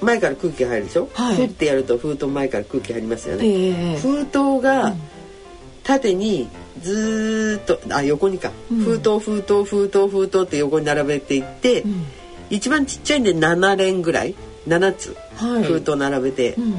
[0.01, 3.47] 前から空気が入るでしょ、はい、ふってやると封筒前から空気入りますよね。
[3.47, 4.95] えー、封筒が
[5.83, 6.49] 縦に
[6.83, 12.07] ずっとあ横にか、うん、封筒封筒封筒封筒って横に並べていって、うん、
[12.51, 14.35] 一番ちっちゃいんで7連ぐらい。
[14.69, 15.17] 7つ。
[15.37, 16.75] 封筒並べて、うん、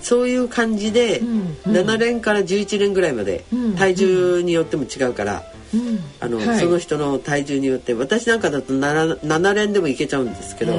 [0.00, 1.56] そういう感じでうん。
[1.64, 3.74] 7連から11連ぐらいまでうん。
[3.74, 5.42] 体重によっても違うから。
[5.74, 5.98] うん。
[6.20, 6.60] あの、はい。
[6.60, 10.78] その人の体重によって私なんかだと 7, 7連でもいけちゃうんですけど、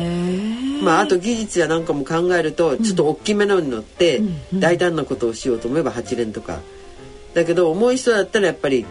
[0.82, 4.22] まあ、あと技術やなんかも考えるとちょっと大きめのに乗って
[4.54, 6.60] 大胆なことをしようと思えば8連とか
[7.36, 8.86] だけど重い人だったらやっぱり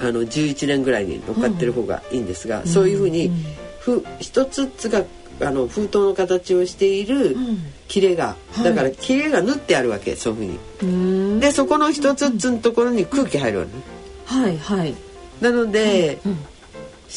[0.00, 3.30] あの11連ぐらいに乗っかってる方がいいんですが、そういうふうに
[3.78, 5.04] ふ一つずつが
[5.40, 7.58] あの封筒の形をしているん。
[7.86, 8.64] 切れが、はい。
[8.64, 11.36] だから切れが縫ってあるわけそういうふうに。
[11.36, 13.82] うでそこの一つずつのところに空気入るわけね。
[14.24, 14.94] はいはい。
[15.40, 16.38] なので、うん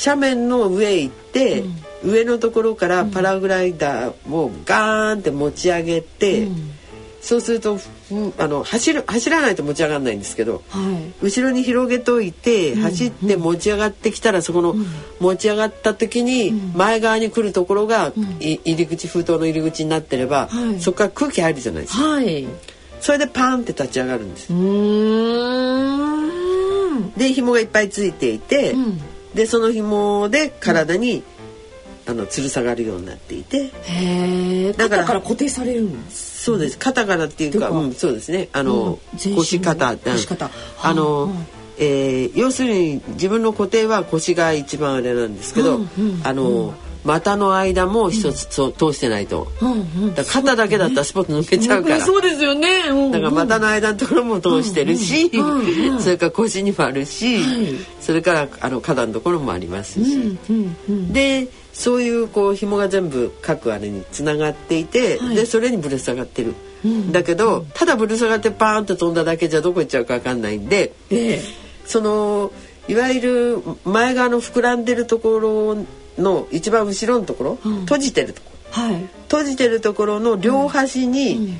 [0.05, 1.63] 斜面の上へ行って、
[2.03, 6.71] 上のところからパラグライダーをガーンって持ち上げて、うん。
[7.19, 7.79] そうすると、うん
[8.37, 10.79] あの走る走らないと持ち上がらないんですけどは
[11.21, 11.25] い。
[11.25, 14.75] 後ろに広げといて、走って持ち上がってきたらそこの、
[15.19, 20.79] 持ち上がった時に前側に来るところが、い入り口封筒の入り口になってれば、はい。
[20.79, 22.03] そこから空気入るじゃないですか。
[22.03, 22.43] はい。
[22.43, 22.47] う
[23.01, 24.47] それでパーンって立ち上がるんです。
[27.17, 29.01] で紐がいっぱいついていて、うん。
[29.33, 31.23] でその紐で体に、
[32.05, 33.65] あの吊る下がるようになっていて。
[33.83, 34.73] へえ。
[34.73, 36.26] だから固定されるんです。
[36.47, 36.77] そうです。
[36.77, 38.47] 肩からっていうか、うん、そうですね。
[38.53, 38.99] あの、
[39.35, 39.97] 腰肩うん。
[39.97, 40.49] 腰肩。
[40.81, 41.29] あの、
[41.77, 45.81] えー要するに自分の固定は腰が一番あれなんですけど、
[46.23, 46.73] あの、
[47.03, 49.49] 股の間も一つ、通してないと。
[50.15, 51.99] だ肩だけだったらスポット抜けちゃうから。
[51.99, 52.69] そうですよね。
[52.91, 55.29] うんだから股の間のところも通してるし、
[55.99, 57.75] それから腰にもあるし、はい。
[57.99, 60.37] それからあの肩のところもありますし。
[61.11, 65.35] でそういうこう紐が全部各あれにつながっていて、はい。
[65.35, 67.11] でそれにぶら下がってる、うん。
[67.11, 71.41] だけどただぶら下がってパーンと飛んだだけじゃどこ行っちゃうか分かんないんでええ。
[71.85, 72.51] その
[72.87, 75.77] いわゆる前側の膨らんでるところ
[76.17, 77.79] の一番後ろのところ、うん。
[77.81, 79.07] 閉じてるとこはい。
[79.29, 81.59] 閉じてるところの両端に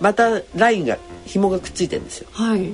[0.00, 2.28] またラインが紐がくっついてるんですよ。
[2.32, 2.72] はい。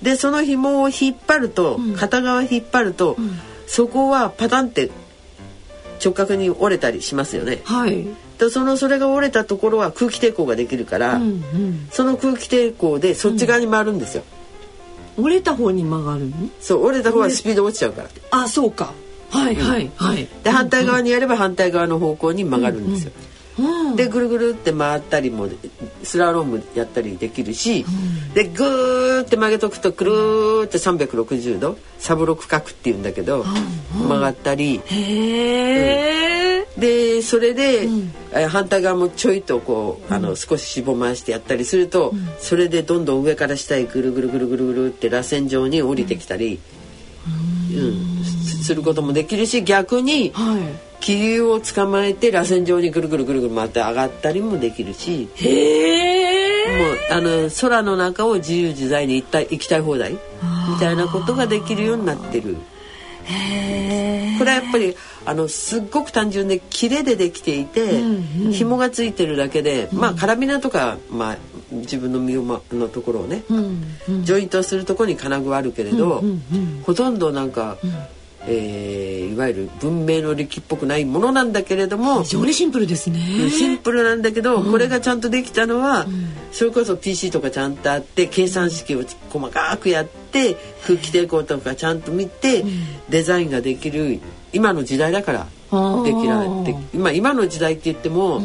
[0.00, 1.94] でその紐を引っ張ると、うん。
[1.96, 3.16] 片側引っ張ると、ん。
[3.66, 4.90] そこはパタンって
[6.02, 7.60] 直角に折れたりしますよね。
[7.64, 8.06] はい。
[8.38, 11.88] でそのそれが折れたところは空気抵抗ができるから、うんうん。
[11.90, 14.22] その空気抵抗でそっち側に回るんですよ。
[15.16, 16.36] 折れた方に曲がるの？
[16.60, 18.08] そう折れた方はスピード落ちちゃうから。
[18.30, 18.92] あ、そうか。
[19.30, 20.28] はいはいはい。
[20.42, 23.12] で反対側にやれば反対側の方向に曲がるんですよ。
[23.14, 23.29] うん
[23.96, 25.48] でぐるぐるって回ったりも
[26.02, 27.84] スラロームやったりできるし、
[28.34, 33.44] でぐーって曲げとくとくるーって360度サブロク角っていうんだけど、
[33.92, 34.80] 曲がったり。
[34.84, 36.66] へえ。
[36.78, 46.60] でそれで、えー反対側もちょいとこうあの、少ししぼ回してやったりすると、それでどんどん上から下へぐるぐるぐるぐるぐるって螺旋状に降りてきたり、
[47.74, 48.24] うん。
[48.24, 50.89] すすることもできるし逆にはい。
[51.00, 55.28] 気流を捕まえて螺旋状にぐるぐるぐるぐる回って上がったりもできるし。
[55.34, 56.50] へえ。
[56.78, 60.18] もうあの空の中を自由自在に行った行きたい放題み
[60.78, 62.56] たいなことができるようになってる。
[64.38, 64.96] これはやっぱり
[65.26, 71.36] あのすっごく単純で切れでできていて、うんうん紐がついてるだけで、まあカラビナとか、まあ、
[71.70, 74.24] 自分の身を、ま、のところをね、うんうん。
[74.24, 77.78] ジョイントするところに金具はあるけれど、うんうんほとんどなんか、
[78.46, 83.18] えーいわゆる文明の力っぽくないものなんだけれども、非常にシンプルですね。
[83.50, 86.06] シンプルなんだけど、これがちゃんとできたのは、
[86.52, 92.64] それこそ PC とかちゃんとあって計算式を細かくやって空気抵抗とかちゃんと見て、
[93.08, 94.20] デザインができる
[94.52, 95.44] 今の時代だから
[96.02, 98.42] できないあーで今今の時代って言っても、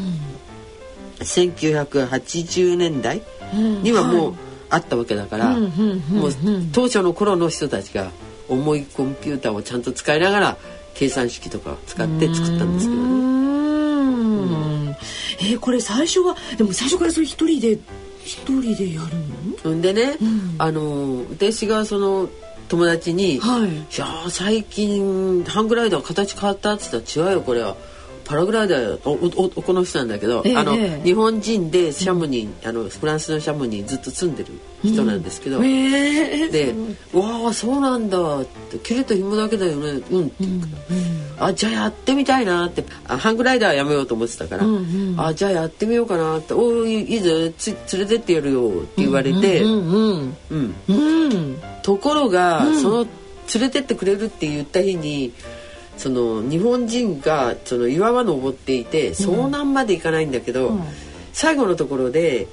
[1.20, 3.22] 1980年代
[3.82, 4.34] にはもう
[4.70, 5.72] あったわけだから、うんうん
[6.12, 6.20] うん。
[6.20, 6.32] もう
[6.72, 8.12] 当初の頃の人たちが
[8.50, 10.58] 重いコンピューターをちゃんと使いながら
[10.94, 13.10] 計算式とかを使って作ったんですけどうね。
[14.92, 14.96] ん。
[15.40, 17.78] えーこれ最初はでも最初からそれ一人で
[18.24, 19.76] 一人でやるの？
[19.76, 22.30] んでね、んあの私がその
[22.70, 27.76] 友達に「はいいやー最近ハングライダー形変わった」っつったら「違うよこれは
[28.26, 31.04] パラグライダーよおお男の人なんだけど、ええあのええ。
[31.04, 34.52] 日本人でシャムに、あのフランスのシャムにずっと住んでる
[34.84, 36.74] 人なんですけど、えーで
[37.14, 40.68] 「わあそうなんだ」って「切れた紐だけだよねうん」って言うか
[41.40, 45.16] ら、あじゃあやってみたいなってあハングライダーはやめようと思ってたから「うんうん。
[45.18, 49.62] あじゃあやってみようかな」って「おーいいぜつ連れてってやるよ」って言われて。
[49.62, 51.58] うんうんうんうん。
[51.84, 53.08] ところが、その
[53.54, 55.32] 連れてってくれるって言った日に
[55.98, 60.84] その日本人がその岩場登っていて遭難まで行かないんだけど、うん。
[61.34, 62.48] 最後のところで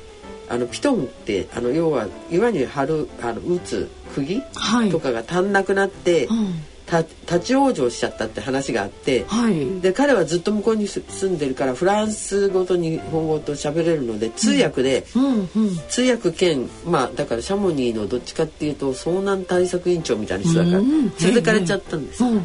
[0.49, 4.91] あのピトンってあの要は岩に張るあの打つ釘、はい。
[4.91, 6.55] とかが足んなくなって、うん。
[6.85, 9.81] た立ち往生しちゃったって話があって、はい。
[9.81, 15.49] で彼はずっと向こうに住住んでるからフランス語と日本語と喋れるので通訳で、うんうん。
[15.89, 20.89] 通訳兼まあだからシャモニーのどっちかっていうと遭難対策委員長みたいな人だから、うん。
[20.89, 22.23] 連れてかれちゃったんです。
[22.23, 22.29] よ。
[22.29, 22.43] うんうん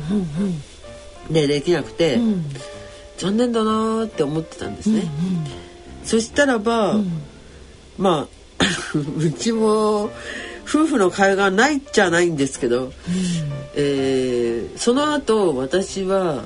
[1.29, 2.45] でできなくて、うん。
[3.17, 5.03] 残念だなーって思ってたんですね。
[6.03, 6.99] そしたらば、
[7.97, 8.27] ま
[8.59, 8.65] あ
[9.17, 10.11] うちも
[10.65, 12.91] 夫婦の会話がないっちゃないんですけど、
[13.75, 16.45] えーその後私は、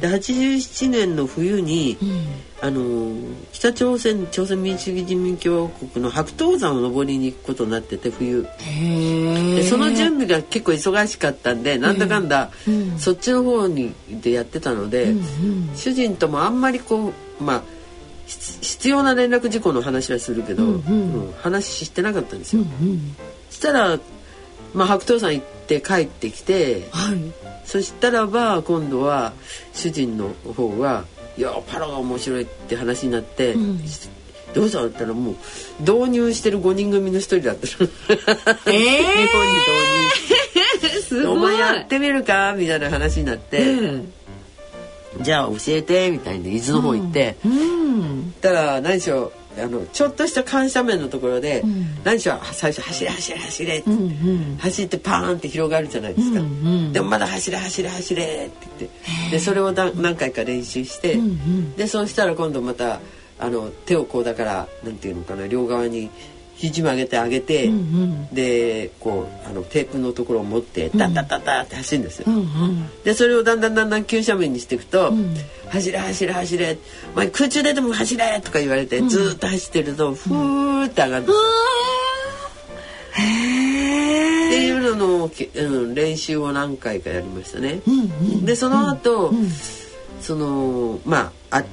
[0.00, 1.96] で87年の冬に、
[2.60, 8.42] あのー北朝鮮朝鮮民主主義人民共和国の白頭山を登りに行くことになってて冬。
[8.42, 12.98] でその準備が結構忙しかったんでなんだかんだ、うん。
[12.98, 17.62] そっちの方にでやってたので、うん主人ともあんまりこうまあ
[18.26, 21.26] 必必要な連絡事項の話はするけど、うんうん。
[21.26, 22.62] うん話してなかったんですよ。
[22.62, 23.16] うん。
[23.50, 23.98] そしたら、
[24.74, 27.18] まあ、白頭山行って帰ってきてはい。
[27.64, 29.32] そしたらば今度は
[29.74, 31.04] 主人の方が
[31.38, 33.54] 「いやパラが面白い」って話になって。
[33.54, 33.80] うん。
[34.54, 35.34] どうしたのって言ったらもう
[35.80, 37.90] 導入してる5人組の一人だったの。
[38.66, 40.58] ええ 日本に導入。
[41.08, 44.12] してお前やってみるかみたいな話になって、うん。
[45.20, 48.34] じゃあ教えてみたいに伊豆の方行って、うん。
[48.40, 52.02] たら何しろあのちょっとした緩斜面のところで、ん。
[52.04, 54.56] 何しろ最初走れ走れ走れって、うんうん。
[54.58, 59.30] 走ってパーンって広がるじゃないですか、うんうんでもまだ走れ走れ走れって言って。
[59.32, 61.76] でそれをだ何回か練習して、うんうん。
[61.76, 63.00] でそうしたら今度また
[63.38, 66.10] あの手をこうだからなんていうのかな両側に
[66.58, 68.34] 肘曲げて上げて、うんうん。
[68.34, 72.24] でこうあのテープのところを持ってダッダッダッダッって走るんですよ。
[72.28, 72.90] うんうん。
[73.04, 75.34] でそれをだんだんだんだん急斜面にしていくと「ん。
[75.68, 76.78] 走れ走れ走れ。
[77.14, 81.38] お前空中出ても走れ!」とか言われて、ずーっと走ってるとふーって上がるんですよ。
[83.18, 87.80] っていうのの、けうん、練習を何回かやりましたね。
[88.44, 89.32] でその後、
[90.20, 91.64] そのまああ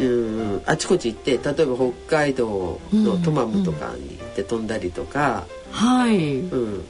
[0.00, 6.38] うんあちこち行って例えば北海道のトマムとかに行って飛んだりとか、はい。
[6.40, 6.84] うん。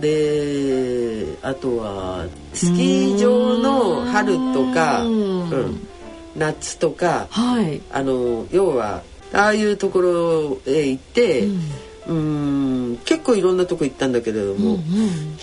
[0.00, 5.88] であとはスキー場の春とか、ううんん、
[6.36, 7.80] 夏とかはい。
[7.90, 9.02] あの要は
[9.32, 11.60] ああいうところへ行って、うん、
[12.06, 15.36] 結構いろんなとこ行ったんだけれども、うん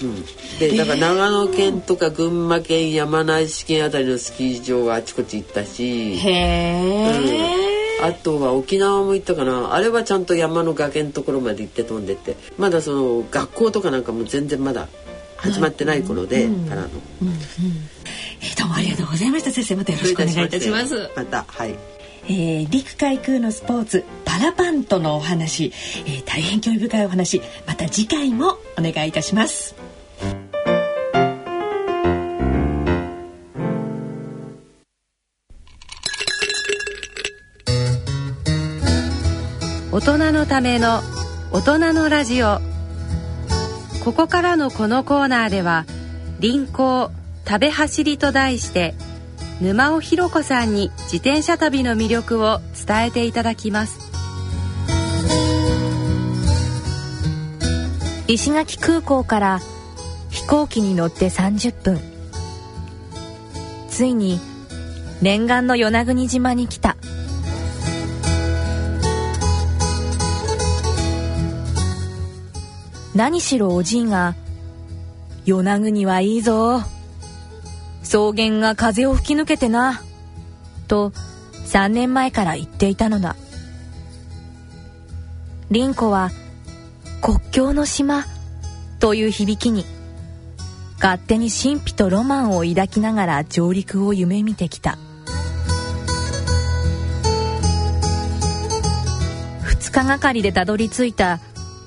[0.60, 6.16] でだから長野県とか群馬県山梨県あたりのスキー場はあちこち行ったし。
[6.16, 7.64] へえ
[8.02, 9.74] あとは沖縄も行ったかな。
[9.74, 12.36] あれはちゃんと山の崖のところまで行って飛んでって。
[12.58, 14.90] まだその学校とかなんかも全然まだ
[15.38, 16.90] 始まってない頃で、パラの。
[18.42, 19.52] えーどうもありがとうございました。
[19.52, 21.10] 先生またよろしくお願いいたします。
[21.16, 21.46] また。
[21.48, 21.76] はい
[22.26, 25.74] えー陸海空のスポーツパラパントのお話、
[26.06, 29.76] えー大変興味深いお話また次回もお願いいたします。
[39.92, 41.02] 大人のための
[41.52, 42.60] 大人のラジオ。
[44.04, 45.86] ここからのこのコーナーでは
[46.42, 47.12] 「輪行
[47.48, 48.96] 食べ走り」と題して
[49.62, 54.00] 沼尾ひ子さんに自転車旅の魅力を伝えていただきます。
[58.28, 59.60] 石垣空港から
[60.30, 62.00] 飛行機に乗って30分。
[63.90, 64.40] ついに
[65.22, 66.98] 念願の与那国島に来た。
[73.16, 74.36] 何しろおじいが
[75.46, 76.82] 「与那国はいいぞ。
[78.14, 80.04] 草原が風を吹き抜けてな」
[80.88, 81.12] と
[81.66, 83.36] 3年前から言っていたのだ。
[85.72, 86.30] 凛子は
[87.24, 88.28] 国境の島
[89.00, 89.84] という響きに
[91.02, 95.00] 勝手に神秘とロマンを抱きながら上陸を夢見てきた。
[99.64, 101.40] 2日がかりでたどり着いた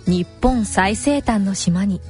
[0.09, 2.01] 日本最西端の島に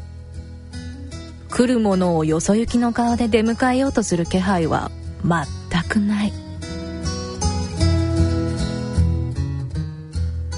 [1.57, 4.91] 来る者をよそ行きの顔で出迎えようとする気配は
[5.25, 6.33] 全くない。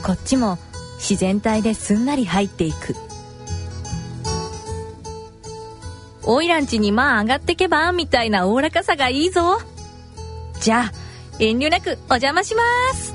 [0.04, 0.58] こっちも
[0.96, 2.96] 自然体ですんなり入っていく。
[6.24, 9.60] オイランチにまあ上がってけばみたいなおおらかさがいいぞ。
[10.60, 10.92] じゃあ
[11.38, 13.14] 遠慮なくお邪魔します。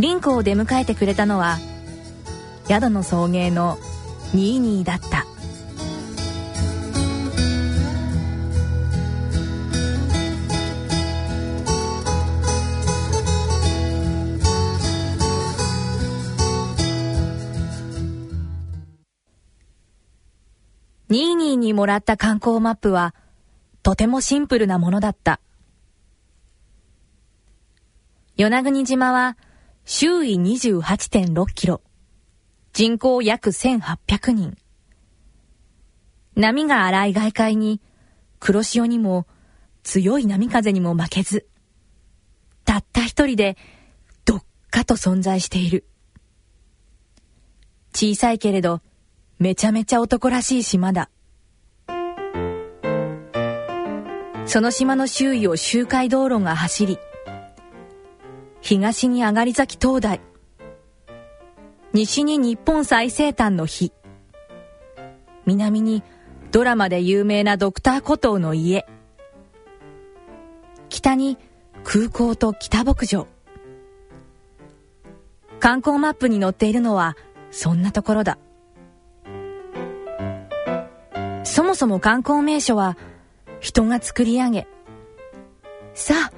[0.00, 1.60] リンコを出迎えてくれたのは
[2.70, 3.78] 宿の送迎の
[4.32, 5.26] ニーニーだった
[21.08, 23.16] ニーニーにもらった観光マップは、
[23.82, 25.40] とてもシンプルなものだった。
[28.36, 29.36] 与那国島は、
[29.84, 31.80] 周囲28.6キロ、
[32.72, 34.56] 人口約1800人。
[36.36, 37.80] 波が荒い外海に、
[38.38, 39.26] 黒潮にも、
[39.82, 41.48] 強い波風にも負けず、
[42.64, 43.56] たった一人で、
[44.24, 45.84] どっかと存在している。
[47.92, 48.82] 小さいけれど、
[49.40, 51.10] めちゃめちゃ男らしい島だ。
[54.46, 56.98] その島の周囲を周回道路が走り、
[58.60, 60.20] 東に上がり崎灯台、
[61.92, 63.92] 西に日本最西端の日、
[65.44, 66.04] 南に
[66.52, 68.86] ドラマで有名なドクターコトーの家、
[70.88, 71.36] 北に
[71.82, 73.26] 空港と北牧場。
[75.58, 77.16] 観光マップに載っているのは
[77.50, 78.38] そんなところだ。
[81.42, 82.96] そもそも観光名所は
[83.58, 84.68] 人が作り上げ、
[85.94, 86.32] さあ、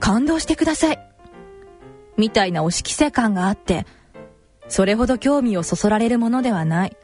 [0.00, 0.98] 感動してください。
[2.16, 3.86] みたいな押し着せ感があって、
[4.68, 6.96] それほど興味をそそられるものではない。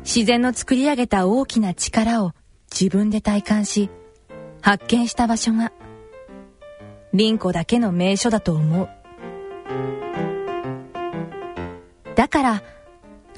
[0.00, 2.32] 自然の作り上げた大きな力を
[2.72, 3.90] 自分で体感し、
[4.62, 5.72] 発見した場所が、
[7.12, 8.88] 凛子だけの名所だと思う。
[12.14, 12.62] だから、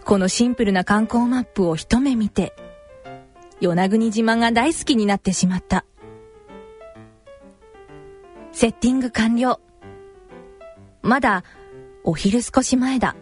[0.04, 2.54] このシンプルな観光マップを一目見て、
[3.60, 5.84] 与那国島が大好きになってしまった。
[8.52, 9.60] セッティング完了。
[11.02, 11.44] まだ
[12.04, 13.16] お昼少し前だ。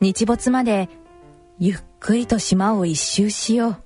[0.00, 0.88] 日没まで
[1.58, 3.76] ゆっくりと島を一周しよう。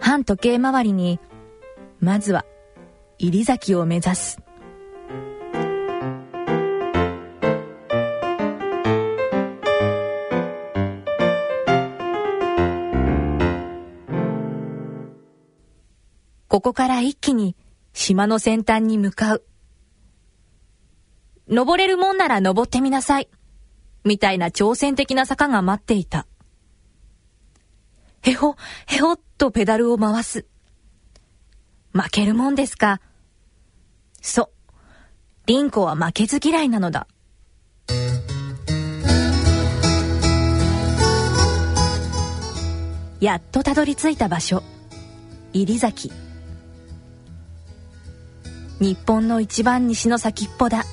[0.00, 1.20] 反時計回りに、
[2.00, 2.44] まずは
[3.18, 4.40] 入崎を目指す。
[16.48, 17.56] ここから一気に
[17.94, 19.44] 島の先端に向かう。
[21.48, 23.28] 登れるもんなら登ってみなさい。
[24.04, 26.26] みたいな挑戦的な坂が待っていた。
[28.22, 30.44] へほ、へほっとペダルを回す。
[31.92, 33.00] 負けるもんですか。
[34.20, 34.50] そう。
[35.46, 37.06] リンコは負けず嫌いなのだ。
[43.20, 44.64] やっとたどり着いた場所。
[45.52, 46.23] 入崎。
[48.80, 50.84] 日本の一番西の先っぽだ。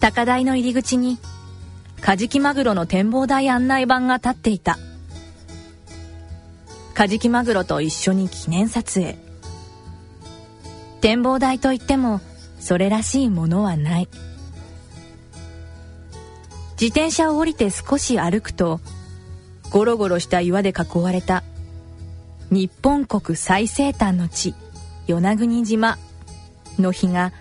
[0.00, 1.18] 高台の入り口に
[2.00, 4.78] カジキマグロの展望台案内板が立っていた。
[6.94, 9.16] カジキマグロと一緒に記念撮影。
[11.00, 12.20] 展望台といっても
[12.58, 14.08] それらしいものはない。
[16.72, 18.80] 自転車を降りて少し歩くと
[19.70, 21.44] ゴロゴロした岩で囲われた
[22.50, 24.54] 日本国最西端の地。
[25.06, 25.98] 与那国島
[26.78, 27.32] の日が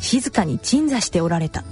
[0.00, 1.64] 静かに鎮座しておられた。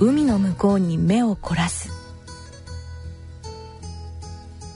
[0.00, 1.90] 海の向こうに目を凝らす。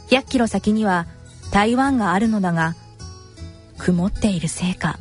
[0.09, 1.07] 100キロ先には
[1.51, 2.77] 台湾があるのだが
[3.77, 4.99] 曇っているせいか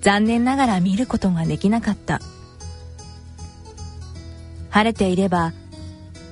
[0.00, 2.20] 残念ながら見ることができなかった。
[4.70, 5.52] 晴れていれば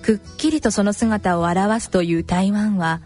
[0.02, 3.00] くっきりとその姿を表すという台湾は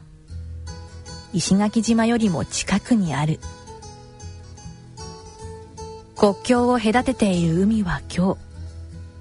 [1.33, 3.39] 石垣島よりも近くにある。
[6.17, 8.41] 国境を隔てている海は今日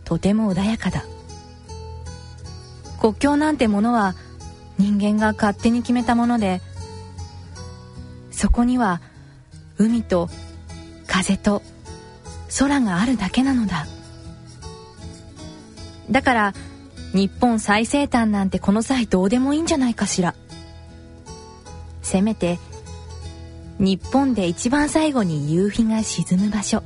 [0.04, 1.06] とても穏やかだ。
[3.00, 4.16] 国境なんてものは
[4.78, 6.62] 人間が勝手に決めたもので
[8.32, 9.00] そこには
[9.78, 10.30] 海と
[11.08, 11.62] 風と
[12.58, 13.86] 空があるだけなのだ。
[16.10, 16.54] だから
[17.14, 20.36] 日本最西端なんてこの際どうでもいいんじゃないかしら。
[22.02, 22.60] せめて
[23.80, 26.84] 日本で一番最後に夕日が沈む場所。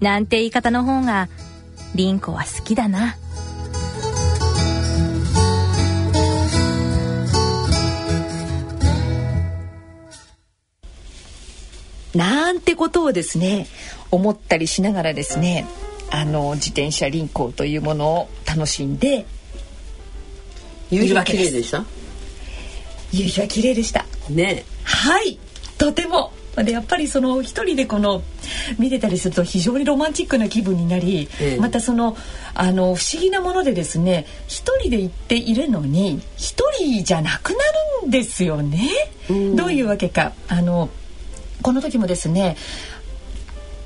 [0.00, 1.28] なんて言い方の方が
[1.94, 3.16] 凛子は好きだな。
[12.14, 13.66] なんてことをですね
[14.10, 15.66] 思ったりしながらですね
[16.10, 19.26] あの自転車輪行というものを楽しんで
[20.90, 21.84] 夕日は綺麗でした？
[23.12, 24.04] 夕日は綺麗でした。
[24.28, 24.64] ね。
[24.84, 25.38] はい。
[25.78, 26.32] とても。
[26.56, 28.22] でやっぱりその一人でこの
[28.76, 32.16] 見てたりすると非常にロマンチックな気分になり、ええ、またその
[32.54, 38.88] あの不思議なものでですね一人で行っているのに一人じゃなくなるんんですよね。
[39.28, 40.32] どういうわけか。
[40.48, 40.88] あの
[41.62, 42.56] この時もですね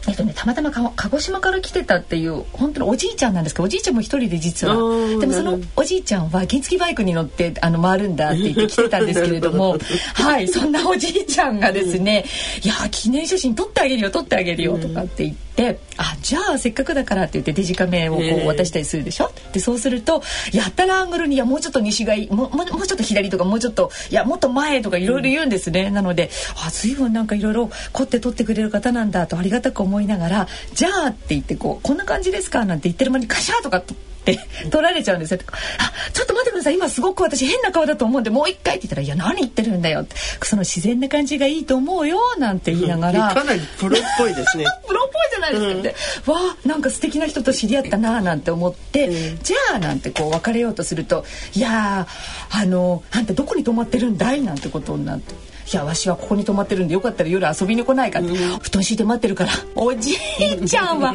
[0.07, 4.75] えっとね、たまたま鹿児島から来てたっていう本当におじいちゃんなんですけどおじいちゃんも一人で実は。
[5.19, 9.79] でもそのおじいちゃんは原付バイクに乗ってあの回るんだって言って 来てたんですけれども
[10.15, 12.25] はいそんなおじいちゃんがですね
[12.63, 15.54] 「いや記念写真撮ってあげるよ撮ってあげるよ」とかって言って。
[15.57, 19.31] であじゃあせっかくだからって言ってデジカメをこう渡したりするでしょ？
[19.53, 20.21] でそうすると
[20.53, 26.31] やったらアングルにいやもうちょっと西がいいももうちょっと左とかもうちょっといやもっと前とかいろいろ言うんですね、うん、なので
[26.67, 32.65] あ随分なんかいろいろ凝って撮ってくれる方なんだとありがたく思いながらじゃあって言ってこうこんな感じですか？
[32.65, 33.95] なんて言ってる間にカシャーとかって
[34.71, 35.41] 取られちゃうんですよ。
[35.79, 36.75] あちょっと待ってください。
[36.75, 40.17] 今すごく私変な顔だと思うんでもう一回って言ったら「いや何言ってるんだよ」って。
[40.43, 44.65] その自然な感じがいいと思うよなんて言いながら、かなりプロっぽいですね。
[44.87, 45.97] プロっぽいじゃないですかって、
[46.27, 52.07] うん、わあなんか素敵な人と知り合ったななんて思って、うん、じゃあなんてこう別れようとすると「いや
[52.51, 55.35] あのあんたどこに泊まってるんだい?」なんてことになって。
[55.73, 61.11] いやわしはここに泊まってるんでよかったら夜遊びに来ないかって、うん、布団敷いて待ってるからおじいちゃんは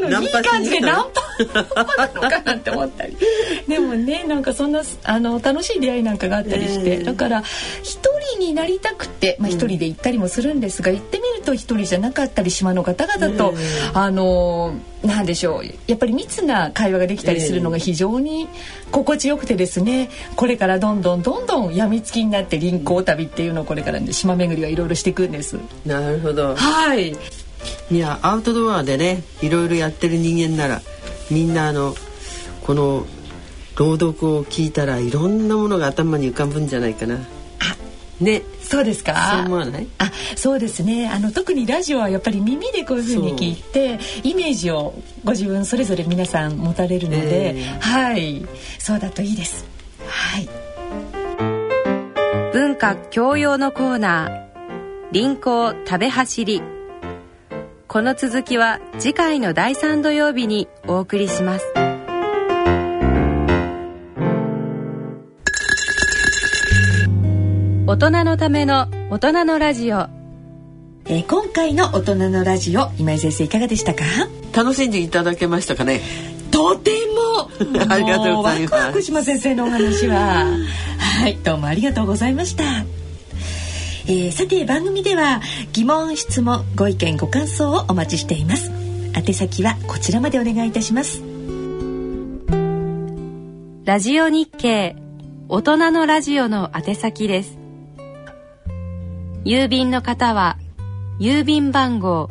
[0.00, 1.54] のいい感じでナンパ
[1.96, 3.16] なのかなって思ったり。
[3.68, 7.42] でもねなんかそんなあの楽しい出会いなんかがあったりして、えー、だから
[7.82, 8.00] 一
[8.32, 14.74] 人になりたくて、まあ、一人で行ったりもするんですが、行ってみると一人じゃなかったり島の方々と、えー、あの
[15.04, 18.48] なんでしょうやっぱり密な会話ができたりするのが非常に
[18.90, 25.58] 心地よくてですねこれからどんどんどんどんやみつきになって臨行旅っていうのをこれからね島巡りはいろいろしていくんです。
[25.84, 27.16] なるほどはい
[27.90, 30.82] いやアウトドアでねいろいろやってる人間なら
[31.30, 31.94] みんなあの
[32.62, 33.06] この
[33.76, 37.18] 朗読を聞いたらいろんなものが頭に浮かぶんじゃないかな。
[38.20, 39.14] ねそうですか？
[39.32, 39.86] そう思わない？
[39.98, 41.08] あそうですね。
[41.08, 44.94] あの特にラジオはやっぱり耳でこういうふうに聞いてイメージを
[45.24, 48.46] ご自分それぞれ皆さん持たれるので、えー、はい。
[48.78, 49.64] そうだといいです。
[50.06, 50.48] はい。
[52.52, 54.44] 文化教養のコーナー
[55.12, 56.62] 臨行食べ走り。
[57.86, 61.64] この続きは次回の第3土曜日にお送りします
[67.94, 70.08] 大人のための大人のラジオ、
[71.04, 74.02] えー、今回の大人のラジオ今井先生いかがでしたか？
[74.52, 76.00] 楽しんでいただけましたかね？
[76.50, 77.50] とても
[77.88, 78.74] ありがとうございます。
[78.74, 80.44] ワクワクしま先生のお話は。
[80.98, 82.64] はいどうもありがとうございました。
[84.08, 85.40] えー、さて番組では
[85.72, 88.72] 疑問質問ご意見ご感想をお待ちしています。
[89.16, 91.22] 宛先はこちらまでお願いいたします。
[93.84, 94.96] ラジオ日経
[95.48, 97.63] 大人のラジオの宛先です
[99.44, 100.58] 郵便の方は
[101.20, 102.30] 郵便番号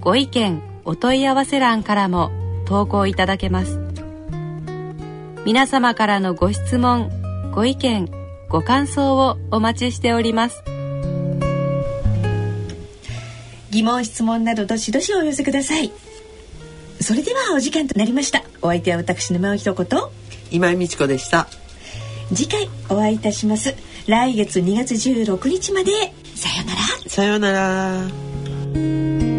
[0.00, 2.30] ご意見お問い合わせ欄からも
[2.64, 3.78] 投稿いただけます。
[5.44, 7.10] 皆様からのご質問
[7.54, 8.08] ご意見
[8.48, 10.64] ご感想をお待ちしております。
[13.70, 15.92] 疑問質問などどしどしお寄せください。
[17.02, 18.42] それではお時間となりました。
[18.62, 20.21] お相手は私のまお一言。
[20.52, 21.48] 今井美智子でした。
[22.34, 23.74] 次回お会いいたします。
[24.06, 25.90] 来月2月16日まで。
[26.34, 26.80] さようなら。
[27.08, 29.31] さようなら